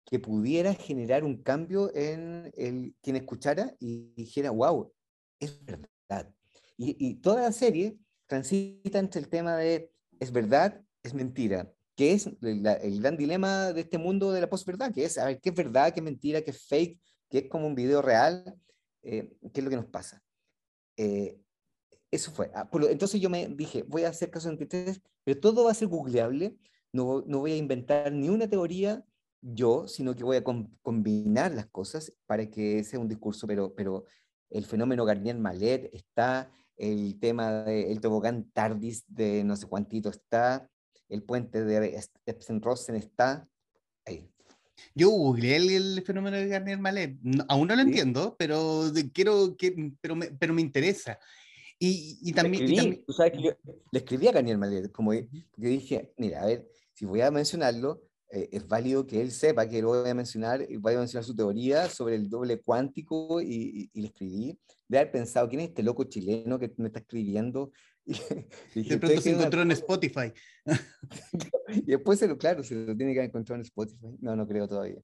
[0.09, 4.91] que pudiera generar un cambio en el, quien escuchara y dijera, wow,
[5.39, 6.35] es verdad.
[6.79, 12.31] Y, toda la serie transita entre el tema de es verdad, es mentira, que es
[12.41, 15.55] el gran dilema de este mundo de la posverdad, que es a ver qué es
[15.55, 18.59] verdad, qué es mentira, qué es fake, qué es como un video real,
[19.03, 20.23] eh, qué es lo que nos pasa.
[20.97, 21.39] Eh,
[22.11, 22.51] eso fue.
[22.55, 25.89] Ah, entonces yo me dije, voy a hacer caso 23, pero todo va a ser
[25.89, 26.57] googleable,
[26.93, 29.05] no, no voy a inventar ni una teoría,
[29.41, 34.05] yo, sino que voy a combinar las cosas para que sea un discurso, pero, pero
[34.51, 40.69] el fenómeno Garnier-Malet está, el tema del tobogán Tardis de no sé cuántito está,
[41.09, 43.49] el puente de Epsen-Rosen está,
[44.05, 44.29] ahí.
[44.95, 50.31] Yo googleé el, fenómeno de Garnier-Malet, aún no lo entiendo, pero quiero, que, pero, me,
[50.31, 51.19] pero me interesa.
[51.81, 53.51] Y, y, también, Tú sabes que yo
[53.93, 58.49] le escribí a Garnier-Malet, como yo dije, mira, a ver, si voy a mencionarlo, eh,
[58.53, 61.35] es válido que él sepa que lo voy a mencionar, y voy a mencionar su
[61.35, 65.83] teoría sobre el doble cuántico y, y, le escribí, de haber pensado, ¿quién es este
[65.83, 67.73] loco chileno que me está escribiendo?
[68.75, 70.33] Y, de pronto se encontró en Spotify.
[71.69, 74.17] y después, se lo, claro, se lo tiene que encontrar en Spotify.
[74.21, 75.03] No, no creo todavía.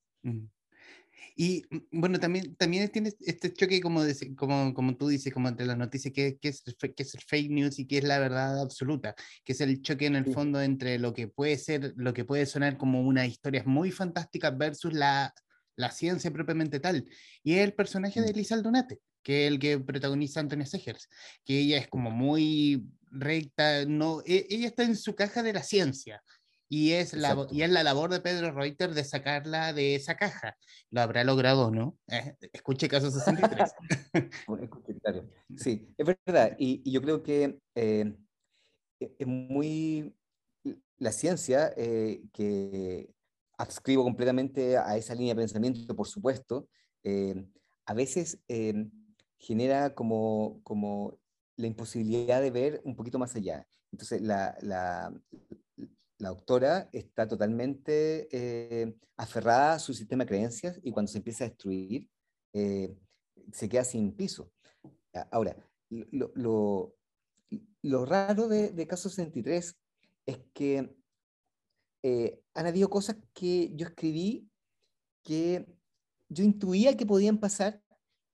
[1.36, 4.02] Y mm, bueno, también, también tienes este choque, como,
[4.36, 7.50] como, como tú dices, como entre las noticias, que, que, es, que es el fake
[7.50, 10.98] news y que es la verdad absoluta, que es el choque en el fondo entre
[10.98, 15.34] lo que puede ser, lo que puede sonar como una historia muy fantástica versus la,
[15.76, 17.04] la ciencia propiamente tal.
[17.42, 18.30] Y es el personaje de mm.
[18.30, 21.08] Elisa Aldunate, que es el que protagoniza Antonia Segers,
[21.44, 25.62] que ella es como muy recta, no, e, ella está en su caja de la
[25.62, 26.22] ciencia
[26.74, 30.56] y es, la, y es la labor de Pedro Reuter de sacarla de esa caja.
[30.90, 31.96] Lo habrá logrado, ¿no?
[32.08, 33.72] Eh, escuche caso 63.
[35.56, 36.56] sí, es verdad.
[36.58, 38.12] Y, yo creo que eh,
[38.98, 40.16] e, es muy
[40.98, 43.08] la ciencia eh, que
[43.56, 46.68] adscribo completamente a esa línea de pensamiento, por supuesto,
[47.86, 48.40] a veces
[49.38, 51.20] genera como, como
[51.56, 53.64] la imposibilidad de ver un poquito más allá.
[53.92, 55.12] Entonces, la, la,
[56.18, 61.44] la doctora está totalmente eh, aferrada a su sistema de creencias y cuando se empieza
[61.44, 62.08] a destruir,
[62.52, 62.96] eh,
[63.52, 64.52] se queda sin piso.
[65.30, 65.56] Ahora,
[65.90, 66.94] lo,
[68.06, 69.76] raro de, de, Caso 63
[70.26, 70.96] es que
[72.02, 74.48] eh, han habido cosas que yo escribí
[75.24, 75.66] que
[76.28, 77.82] yo intuía que podían pasar,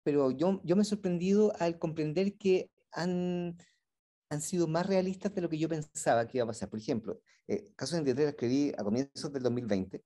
[0.03, 3.57] pero yo, yo me he sorprendido al comprender que han,
[4.31, 6.71] han sido más realistas de lo que yo pensaba que iba a pasar.
[6.71, 10.03] Por ejemplo, eh, Caso 23 lo escribí a comienzos del 2020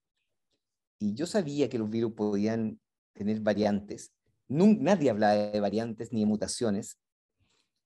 [0.99, 2.81] y yo sabía que los virus podían
[3.13, 4.13] tener variantes.
[4.49, 6.99] nadie hablaba de variantes ni de mutaciones.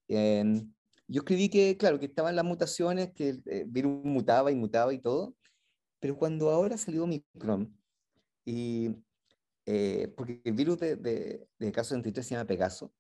[0.09, 0.73] Em,
[1.09, 4.93] yo escribí que, claro, que estaban las mutaciones, que el eh, virus mutaba y mutaba
[4.95, 5.37] y todo,
[6.01, 7.77] pero cuando ahora salió Omicron,
[8.45, 8.97] y,
[9.67, 12.93] eh, porque el virus de, de, de caso 23 se llama Pegaso,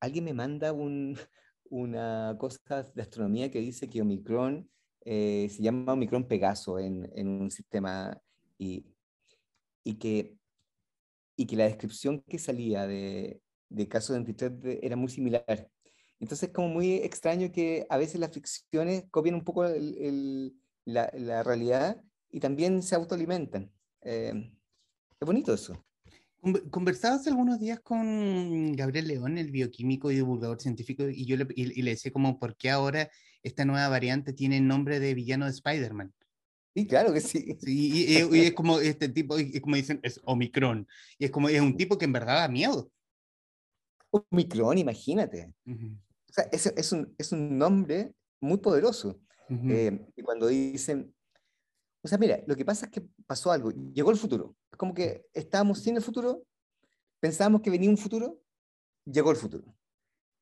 [0.00, 1.16] alguien me manda un,
[1.70, 4.68] una cosa de astronomía que dice que Omicron
[5.02, 8.20] eh, se llama Omicron Pegaso en, en un sistema
[8.58, 8.84] y,
[9.82, 10.36] y, que,
[11.36, 15.70] y que la descripción que salía de, de caso 23 era muy similar.
[16.18, 20.54] Entonces es como muy extraño que a veces las ficciones copian un poco el,
[20.84, 23.72] la, la, realidad y también se autoalimentan.
[24.02, 24.52] Eh,
[25.18, 25.82] es bonito eso.
[26.70, 31.46] Conversaba hace algunos días con Gabriel León, el bioquímico y divulgador científico, y yo le,
[31.54, 33.10] y, le decía como, ¿por qué ahora
[33.42, 36.12] esta nueva variante tiene el nombre de villano de Spider-Man?
[36.74, 37.56] Sí, claro que sí.
[37.60, 40.86] sí y, es como este tipo, y como dicen, es Omicron.
[41.18, 42.90] Y es como, es un tipo que en verdad da miedo.
[44.10, 45.52] Omicron, imagínate.
[45.66, 49.20] O sea, es, es, un, es un nombre muy poderoso.
[49.50, 51.12] Eh, y cuando dicen,
[52.02, 54.56] o sea, mira, lo que pasa es que pasó algo, llegó el futuro.
[54.70, 56.44] Es como que estábamos sin el futuro,
[57.20, 58.40] pensábamos que venía un futuro,
[59.04, 59.74] llegó el futuro.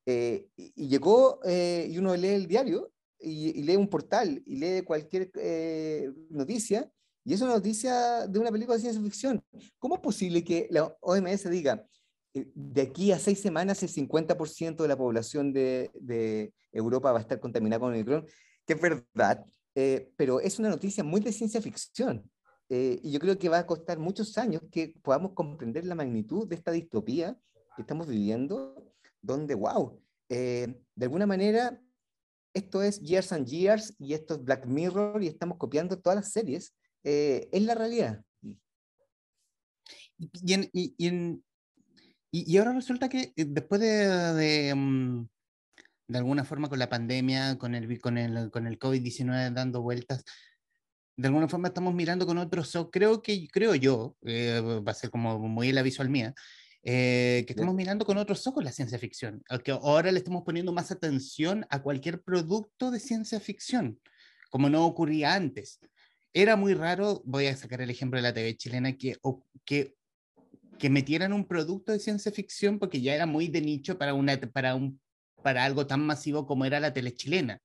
[0.07, 4.83] Eh, y, llegó, eh, y uno lee el diario, y, lee un portal, y lee
[4.83, 6.90] cualquier eh, noticia,
[7.25, 9.44] y es una noticia de una película de ciencia ficción.
[9.79, 11.85] ¿Cómo es posible que la OMS diga,
[12.33, 17.23] de aquí a seis semanas el 50% de la población de, de, Europa va a
[17.23, 18.27] estar contaminada con el Omicron?
[18.64, 19.44] Que es verdad,
[19.81, 22.29] eh, pero es una noticia muy de ciencia ficción.
[22.69, 26.49] Eh, y yo creo que va a costar muchos años que podamos comprender la magnitud
[26.49, 27.38] de esta distopía
[27.77, 28.75] que estamos viviendo,
[29.23, 31.81] donde, wow, eh, de alguna manera
[32.53, 36.33] esto es Years and Years y esto es Black Mirror y estamos copiando todas las
[36.33, 36.75] series.
[37.05, 38.25] es la realidad.
[40.19, 41.41] Y, y,
[42.33, 45.29] y, ahora resulta que después de, de, mm,
[46.09, 50.25] de alguna forma con la pandemia, con el, con el, con el COVID-19 dando vueltas,
[51.16, 54.94] de alguna forma estamos mirando con otros ojos, creo que, creo yo, eh, va a
[54.94, 56.35] ser como muy la visual mía,
[56.83, 60.73] eh, que estamos mirando con otros ojos la ciencia ficción, que ahora le estamos poniendo
[60.73, 64.01] más atención a cualquier producto de ciencia ficción,
[64.49, 65.81] como no ocurría antes.
[66.33, 69.16] Era muy raro, voy a sacar el ejemplo de la TV chilena, que,
[69.64, 69.97] que,
[70.79, 74.38] que metieran un producto de ciencia ficción porque ya era muy de nicho para, una,
[74.38, 75.01] para un
[75.42, 77.61] para algo tan masivo como era la tele chilena.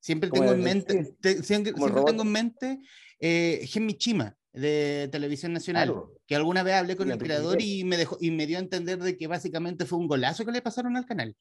[0.00, 2.80] Siempre tengo en mente, siempre, tengo en mente
[3.18, 3.68] eh,
[3.98, 5.94] Chima de Televisión Nacional,
[6.26, 8.98] que alguna vez hablé con el creador y me, dejó, y me dio a entender
[8.98, 11.36] de que básicamente fue un golazo que le pasaron al canal.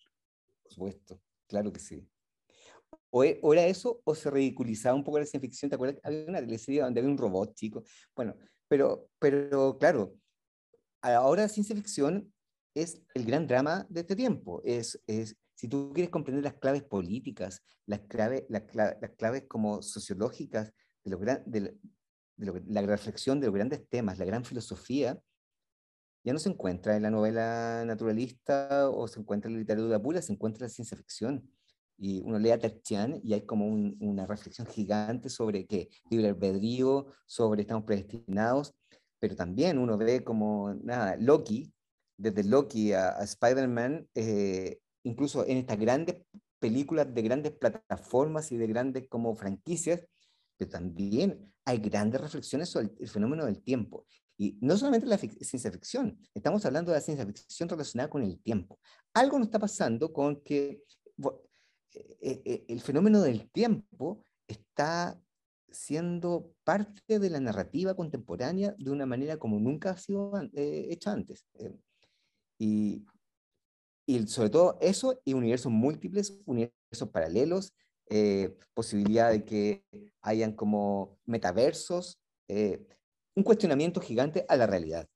[0.64, 2.06] Por supuesto, claro que sí.
[3.12, 5.70] O, e, era eso, o se ridiculizaba un poco la ciencia ficción.
[5.70, 6.00] ¿Te acuerdas?
[6.04, 7.84] Había una teleserie donde había un robot, chico.
[8.16, 8.36] Bueno,
[8.68, 10.16] pero, pero claro,
[11.02, 12.32] ahora la ciencia ficción
[12.76, 14.62] es el gran drama de este tiempo.
[14.64, 18.62] Es, es si tú quieres comprender las claves políticas, las claves, las,
[19.18, 20.72] claves como sociológicas
[21.04, 21.78] de, lo, de,
[22.66, 25.22] la reflexión de los grandes temas, la gran filosofía,
[26.24, 30.22] ya no se encuentra en la novela naturalista o se encuentra en la literatura pura,
[30.22, 31.52] se encuentra en la ciencia ficción.
[31.98, 37.08] Y uno lee a Tertian y hay como una reflexión gigante sobre qué, libre albedrío,
[37.26, 38.74] sobre estamos predestinados,
[39.20, 41.74] pero también uno ve como, nada, Loki,
[42.16, 46.18] desde Loki a, a Spider-Man, eh, incluso en estas grandes
[46.60, 50.06] películas de grandes plataformas y de grandes como franquicias,
[50.58, 54.06] pero también hay grandes reflexiones sobre el, fenómeno del tiempo.
[54.38, 58.40] Y no solamente la ciencia ficción, estamos hablando de la ciencia ficción relacionada con el
[58.42, 58.80] tiempo.
[59.14, 60.84] Algo nos está pasando con que
[61.94, 65.20] eh, eh, eh, el fenómeno del tiempo está
[65.70, 71.46] siendo parte de la narrativa contemporánea de una manera como nunca ha sido hecha antes.
[72.58, 73.06] y,
[74.10, 77.76] y sobre todo eso y universos múltiples, universos paralelos,
[78.10, 79.86] eh, posibilidad de que
[80.24, 82.88] hayan como metaversos, eh,
[83.36, 85.08] un cuestionamiento gigante a la realidad.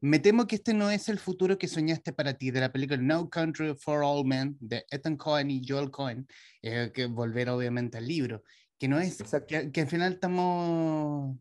[0.00, 3.00] Me temo que este no es el futuro que soñaste para ti de la película
[3.00, 6.26] No Country for All Men de Ethan Cohen y Joel Cohen,
[6.62, 8.42] eh, que volver obviamente al libro,
[8.76, 11.38] que no es, que, que, al final estamos,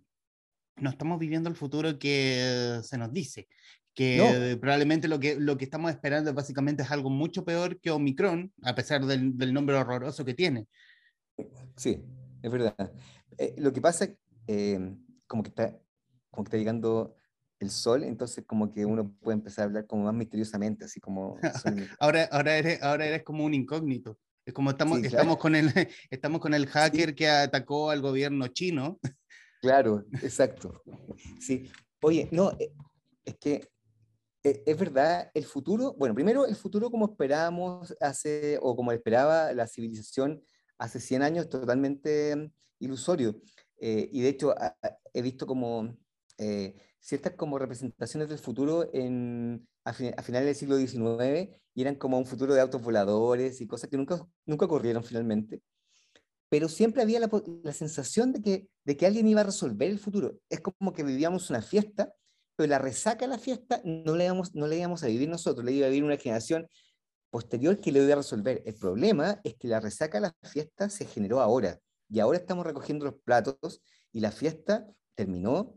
[0.76, 3.48] no estamos viviendo el futuro que se nos dice,
[3.94, 8.52] que probablemente lo que, lo que estamos esperando básicamente es algo mucho peor que Omicron,
[8.64, 10.68] a pesar del, del nombre horroroso que tiene.
[11.76, 12.04] Sí,
[12.42, 12.92] es verdad.
[13.38, 14.08] Eh, lo que pasa,
[14.48, 14.96] eh,
[15.28, 15.78] como que está,
[16.32, 17.18] como que está llegando
[17.60, 21.38] el sol, entonces como que uno puede empezar a hablar como más misteriosamente, así como...
[22.00, 24.18] ahora, ahora, eres, ahora eres como un incógnito.
[24.46, 25.72] Es como estamos, estamos, con el,
[26.10, 29.00] estamos con el hacker que atacó al gobierno chino.
[29.62, 30.84] Claro, exacto.
[31.40, 31.72] Sí.
[32.02, 32.74] Oye, no, eh,
[33.24, 33.70] es que
[34.44, 39.68] es verdad, el futuro, bueno, primero el futuro como esperábamos hace, o como esperaba la
[39.68, 40.44] civilización
[40.78, 43.42] hace 100 años, totalmente ilusorio.
[43.78, 44.54] Eh, y de hecho,
[45.14, 45.96] he visto como
[47.04, 52.26] ciertas como representaciones del futuro en, a, finales del siglo XIX y eran como un
[52.26, 55.62] futuro de autos voladores y cosas que nunca, nunca ocurrieron finalmente.
[56.50, 57.30] Pero siempre había la,
[57.64, 60.40] la sensación de que, de que alguien iba a resolver el futuro.
[60.50, 62.14] Es como que vivíamos una fiesta,
[62.56, 65.66] pero la resaca de la fiesta no la íbamos, no la íbamos a vivir nosotros,
[65.66, 66.68] la iba a vivir una generación
[67.30, 68.62] posterior que le iba a resolver.
[68.66, 71.80] El problema es que la resaca de la fiesta se generó ahora
[72.10, 73.82] y ahora estamos recogiendo los platos
[74.12, 75.76] y la fiesta terminó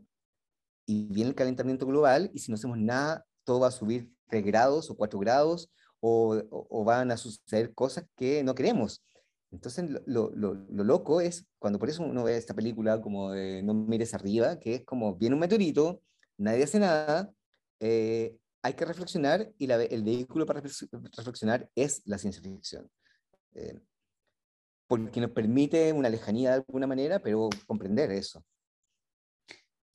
[0.85, 4.45] y viene el calentamiento global y si no hacemos nada, todo va a subir 3
[4.45, 9.03] grados o 4 grados o, o, van a suceder cosas que no queremos.
[9.51, 13.63] Entonces, lo, lo, lo, loco es cuando por eso uno ve esta película como de
[13.63, 16.01] No mires arriba, que es como viene un meteorito,
[16.37, 17.31] nadie hace nada,
[17.79, 22.89] eh, hay que reflexionar y el vehículo para reflexionar es la ciencia ficción.
[23.53, 23.79] Eh,
[24.87, 28.45] porque nos permite una lejanía de alguna manera, pero comprender eso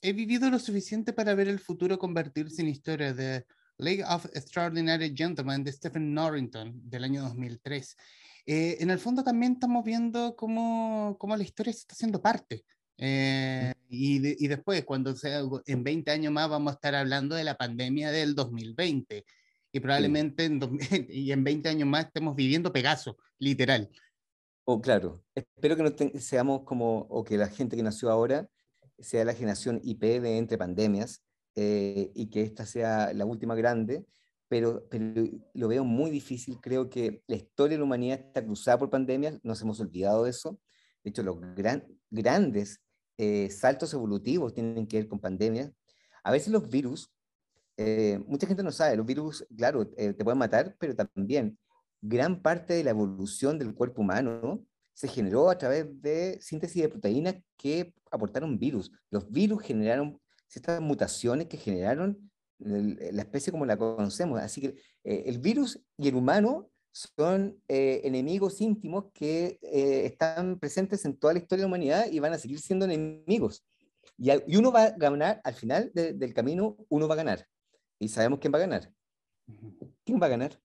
[0.03, 3.47] he vivido lo suficiente para ver el futuro convertirse en historia de
[3.79, 7.97] League of Extraordinary Gentlemen de Stephen Norrington del año 2003.
[8.47, 12.65] Eh, en el fondo también estamos viendo cómo, cómo la historia se está haciendo parte.
[12.99, 17.45] Eh, y, y, después, cuando sea en 20 años más, vamos a estar hablando de
[17.45, 19.25] la pandemia del 2020.
[19.73, 20.61] Y probablemente en,
[21.09, 23.91] y en 20 años más estemos viviendo Pegaso, literal.
[24.65, 25.25] Oh, claro.
[25.35, 28.49] Espero que no seamos como, o que la gente que nació ahora
[28.99, 31.25] sea la generación IP de entre pandemias
[31.57, 34.07] eh, y que esta sea la última grande,
[34.49, 35.25] pero, pero
[35.55, 36.61] lo veo muy difícil.
[36.61, 40.31] Creo que la historia de la humanidad está cruzada por pandemias, nos hemos olvidado de
[40.31, 40.61] eso.
[41.03, 42.81] De hecho, los gran, grandes
[43.19, 45.73] eh, saltos evolutivos tienen que ver con pandemias.
[46.23, 47.13] A veces los virus,
[47.77, 51.59] eh, mucha gente no sabe, los virus, claro, te pueden matar, pero también
[52.01, 56.89] gran parte de la evolución del cuerpo humano se generó a través de síntesis de
[56.89, 58.91] proteínas que aportaron virus.
[59.11, 64.41] Los virus generaron ciertas mutaciones que generaron la especie como la conocemos.
[64.41, 64.69] Así que
[65.05, 71.17] eh, el virus y el humano son eh, enemigos íntimos que eh, están presentes en
[71.17, 73.65] toda la historia de la humanidad y van a seguir siendo enemigos.
[74.19, 77.47] Y, y uno va a ganar, al final del camino, uno va a ganar.
[77.99, 78.93] Y sabemos quién va a ganar.
[80.05, 80.61] ¿Quién va a ganar?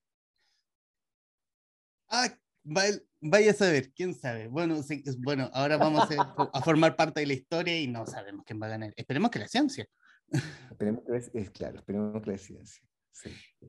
[2.10, 2.30] Ah,
[2.64, 4.48] vaya a saber, quién sabe.
[4.48, 4.82] Bueno,
[5.20, 8.72] bueno ahora vamos a, formar parte de la historia y no sabemos quién va a
[8.72, 8.94] ganar.
[8.96, 9.88] Esperemos que la ciencia.
[10.72, 12.84] Esperemos que es, claro, esperemos que la ciencia.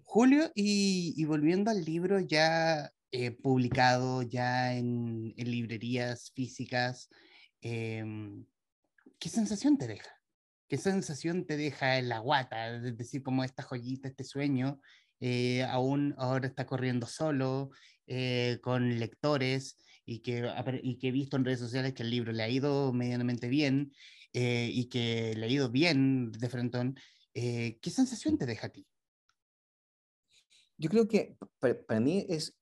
[0.04, 7.08] Julio, y, volviendo al libro ya eh, publicado, ya en, librerías físicas,
[7.60, 8.44] em,
[9.18, 10.10] ¿qué sensación te deja?
[10.68, 12.76] ¿Qué sensación te deja en la guata?
[12.76, 14.80] Es decir, como esta joyita, este sueño,
[15.20, 17.70] eh, aún ahora está corriendo solo,
[18.06, 20.50] eh, con lectores y que,
[20.82, 23.92] y que he visto en redes sociales que el libro le ha ido medianamente bien
[24.32, 26.78] y que le ha ido bien de frente.
[27.40, 28.84] Eh, ¿Qué sensación te deja a ti?
[30.78, 31.36] Yo creo que
[31.86, 32.56] para, mí es,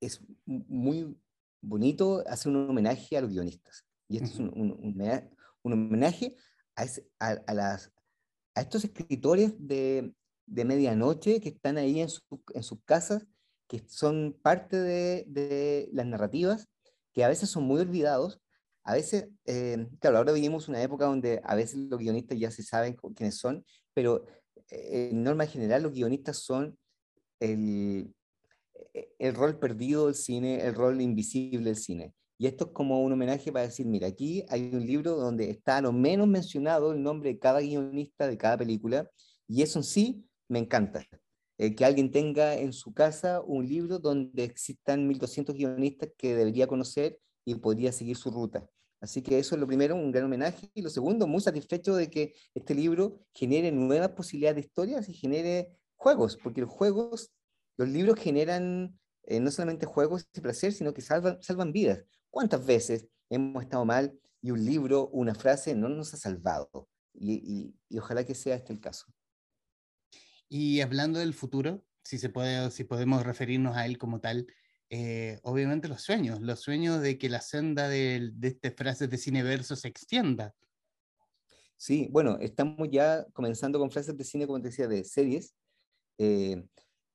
[0.00, 1.16] es muy
[1.60, 3.84] bonito hacer un homenaje a los guionistas.
[4.08, 4.50] Y esto es un,
[5.62, 6.36] un, homenaje
[6.76, 6.84] a,
[7.18, 7.92] a, las,
[8.54, 10.14] a estos escritores de,
[10.46, 13.26] de medianoche que están ahí en, su, en sus casas
[13.70, 16.68] que son parte de, las narrativas,
[17.12, 18.40] que a veces son muy olvidados.
[18.82, 22.64] A veces, eh, claro, ahora vivimos una época donde a veces los guionistas ya se
[22.64, 24.39] saben quiénes son, pero eh,
[24.70, 26.78] en norma general los guionistas son
[27.40, 28.14] el,
[28.94, 32.14] eh, el rol perdido del cine, el rol invisible del cine.
[32.38, 35.76] Y esto es como un homenaje para decir, mira, aquí hay un libro donde está
[35.76, 39.10] a lo menos mencionado el nombre de cada guionista de cada película,
[39.46, 41.04] y eso en sí me encanta.
[41.58, 46.66] Eh, que alguien tenga en su casa un libro donde existan 1200 guionistas que debería
[46.66, 48.66] conocer y podría seguir su ruta.
[49.00, 50.70] Así que eso es lo primero, un gran homenaje.
[50.74, 55.14] Y lo segundo, muy satisfecho de que este libro genere nuevas posibilidades de historias y
[55.14, 57.32] genere juegos, porque los juegos,
[57.76, 62.04] los libros generan eh, no solamente juegos y placer, sino que salvan, salvan vidas.
[62.30, 66.88] ¿Cuántas veces hemos estado mal y un libro, una frase no nos ha salvado?
[67.14, 69.06] Y, y, ojalá que sea este el caso.
[70.48, 74.46] Y hablando del futuro, si, se puede, si podemos referirnos a él como tal,
[74.90, 79.16] eh, obviamente los sueños, los sueños de que la senda de, de estas frases de
[79.16, 80.54] cine verso se extienda.
[81.76, 85.54] Sí, bueno, estamos ya comenzando con frases de cine, como te decía, de series,
[86.18, 86.62] eh,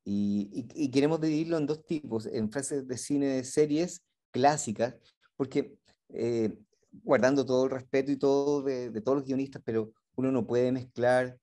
[0.03, 4.95] y, y, queremos dividirlo en dos tipos, en frases de cine de series clásicas,
[5.35, 5.77] porque
[6.09, 6.57] eh,
[7.03, 11.37] guardando todo el respeto y todo de, todos los guionistas, pero uno no puede mezclar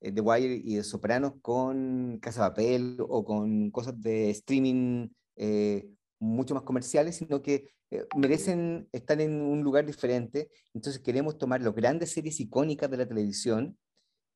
[0.00, 5.08] The Wire y The Sopranos con Casa Papel o con cosas de streaming
[5.38, 10.50] eh, mucho más comerciales, sino que eh, merecen estar en un lugar diferente.
[10.74, 13.78] Entonces queremos tomar las grandes series icónicas de la televisión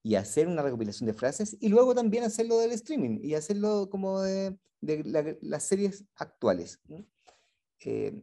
[0.04, 4.20] y hacer una recopilación de frases y luego también hacerlo del streaming y hacerlo como
[4.22, 6.80] de, de las series actuales.
[7.84, 8.22] Eh,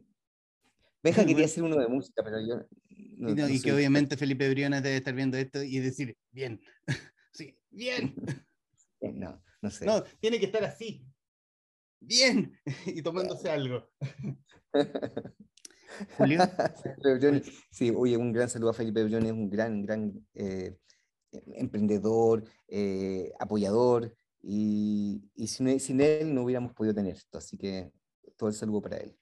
[1.02, 2.66] Benja quería hacer uno de música, pero yo...
[3.16, 6.60] No, y, que obviamente Felipe Briones debe estar viendo esto y decir, bien,
[7.32, 8.14] sí, bien.
[9.02, 9.86] No, no sé.
[9.86, 11.09] No, tiene que estar así
[12.00, 13.88] bien, y tomándose algo.
[16.16, 16.40] Julio.
[17.70, 20.76] sí, oye, un gran saludo a Felipe Briones, un gran, gran eh,
[21.54, 27.92] emprendedor, eh, apoyador, y, y sin, sin, él no hubiéramos podido tener esto, así que
[28.36, 29.14] todo el saludo para él.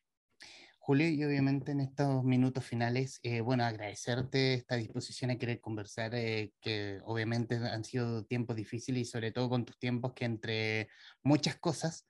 [0.78, 6.12] Julio, y obviamente en estos minutos finales, eh, bueno, agradecerte esta disposición a querer conversar,
[6.12, 10.88] que obviamente han sido tiempos difíciles y sobre todo con tus tiempos que entre
[11.22, 12.06] muchas cosas,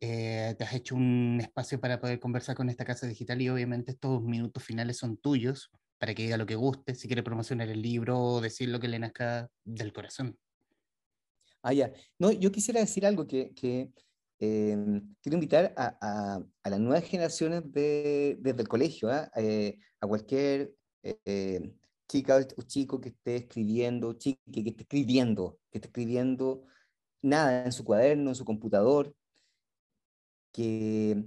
[0.00, 3.92] eh, te has hecho un espacio para poder conversar con esta casa digital y obviamente
[3.92, 7.82] estos minutos finales son tuyos para que diga lo que guste, si quiere promocionar el
[7.82, 10.38] libro o decir lo que le nazca del corazón.
[11.62, 11.92] Ah, ya.
[12.18, 13.52] No, yo quisiera decir algo que,
[14.38, 19.28] em, quiero invitar a, las nuevas generaciones de, desde el colegio, ¿ah?
[19.34, 20.72] eh, a cualquier
[21.02, 21.72] eh,
[22.08, 26.62] chica o chico que esté escribiendo, chique que esté escribiendo, que esté escribiendo
[27.22, 29.14] nada en su cuaderno, en su computador,
[30.52, 31.24] que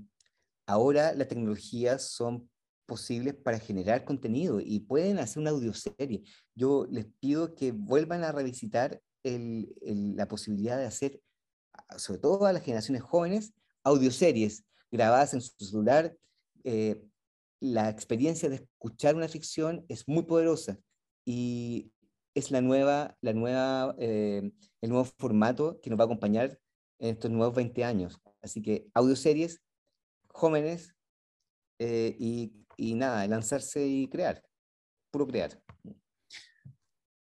[0.66, 2.50] ahora las tecnologías son
[2.86, 6.24] posibles para generar contenido y pueden hacer una audioserie.
[6.56, 11.22] Yo les pido que vuelvan a revisitar la posibilidad de hacer,
[11.98, 13.54] sobre todo a las generaciones jóvenes,
[13.84, 16.16] audioseries grabadas en su celular.
[16.64, 17.02] Eh,
[17.62, 20.78] la experiencia de escuchar una ficción es muy poderosa
[21.24, 21.92] y
[22.34, 24.52] es la nueva, la nueva, eh,
[24.82, 26.60] el nuevo formato que nos va a acompañar
[27.02, 28.22] en estos nuevos 20 años.
[28.42, 29.62] Así que audioseries,
[30.28, 30.96] jóvenes
[31.80, 34.42] eh, y, y, nada, lanzarse y crear,
[35.12, 35.62] puro crear.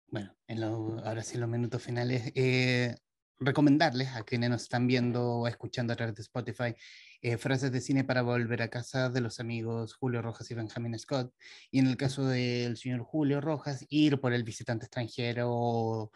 [0.08, 2.96] Bueno, en ahora sí en los minutos finales, eh,
[3.38, 6.74] recomendarles a quienes nos están viendo o escuchando a través de Spotify
[7.20, 10.98] eh, frases de cine para volver a casa de los amigos Julio Rojas y Benjamin
[10.98, 11.32] Scott.
[11.70, 16.10] Y en el caso del señor Julio Rojas, ir por el visitante extranjero o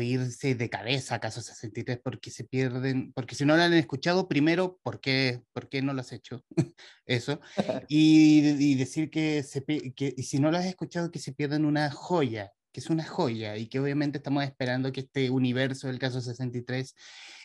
[0.00, 4.28] irse de cabeza a Caso 63 porque se pierden, porque si no lo han escuchado,
[4.28, 6.44] primero, ¿por qué, por qué no lo has hecho?
[7.06, 7.40] Eso.
[7.88, 11.90] Y, decir que, se, que y si no lo has escuchado, que se pierden una
[11.90, 16.20] joya, que es una joya y que obviamente estamos esperando que este universo del Caso
[16.20, 16.94] 63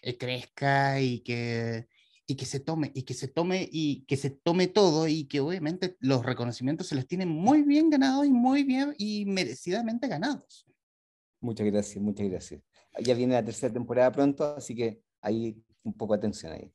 [0.02, 1.88] eh, crezca y que,
[2.26, 5.40] y que se tome, y que se tome, y que se tome todo, y que
[5.40, 10.66] obviamente los reconocimientos se los tienen muy bien ganados y muy bien y merecidamente ganados.
[11.42, 12.62] Muchas gracias, muchas gracias.
[13.00, 16.72] Ya viene la tercera temporada pronto, así que ahí un poco de atención ahí.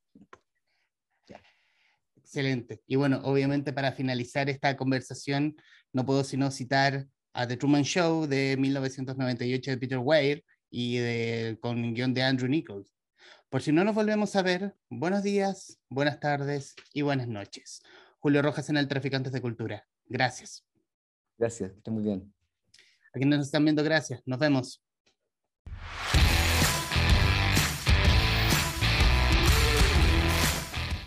[2.27, 2.83] Excelente.
[2.89, 5.55] Y bueno, obviamente para finalizar esta conversación,
[5.93, 11.57] no puedo sino citar a The Truman Show de 1998 de Peter Weir y de,
[11.61, 12.97] con guion de Andrew Nichols.
[13.49, 17.81] Por si no nos volvemos a ver, buenos días, buenas tardes y buenas noches.
[18.19, 19.87] Julio Rojas en el Traficantes de Cultura.
[20.07, 20.67] Gracias.
[21.39, 22.36] Gracias, está muy bien.
[23.17, 24.21] A quienes nos están viendo, gracias.
[24.27, 24.83] Nos vemos.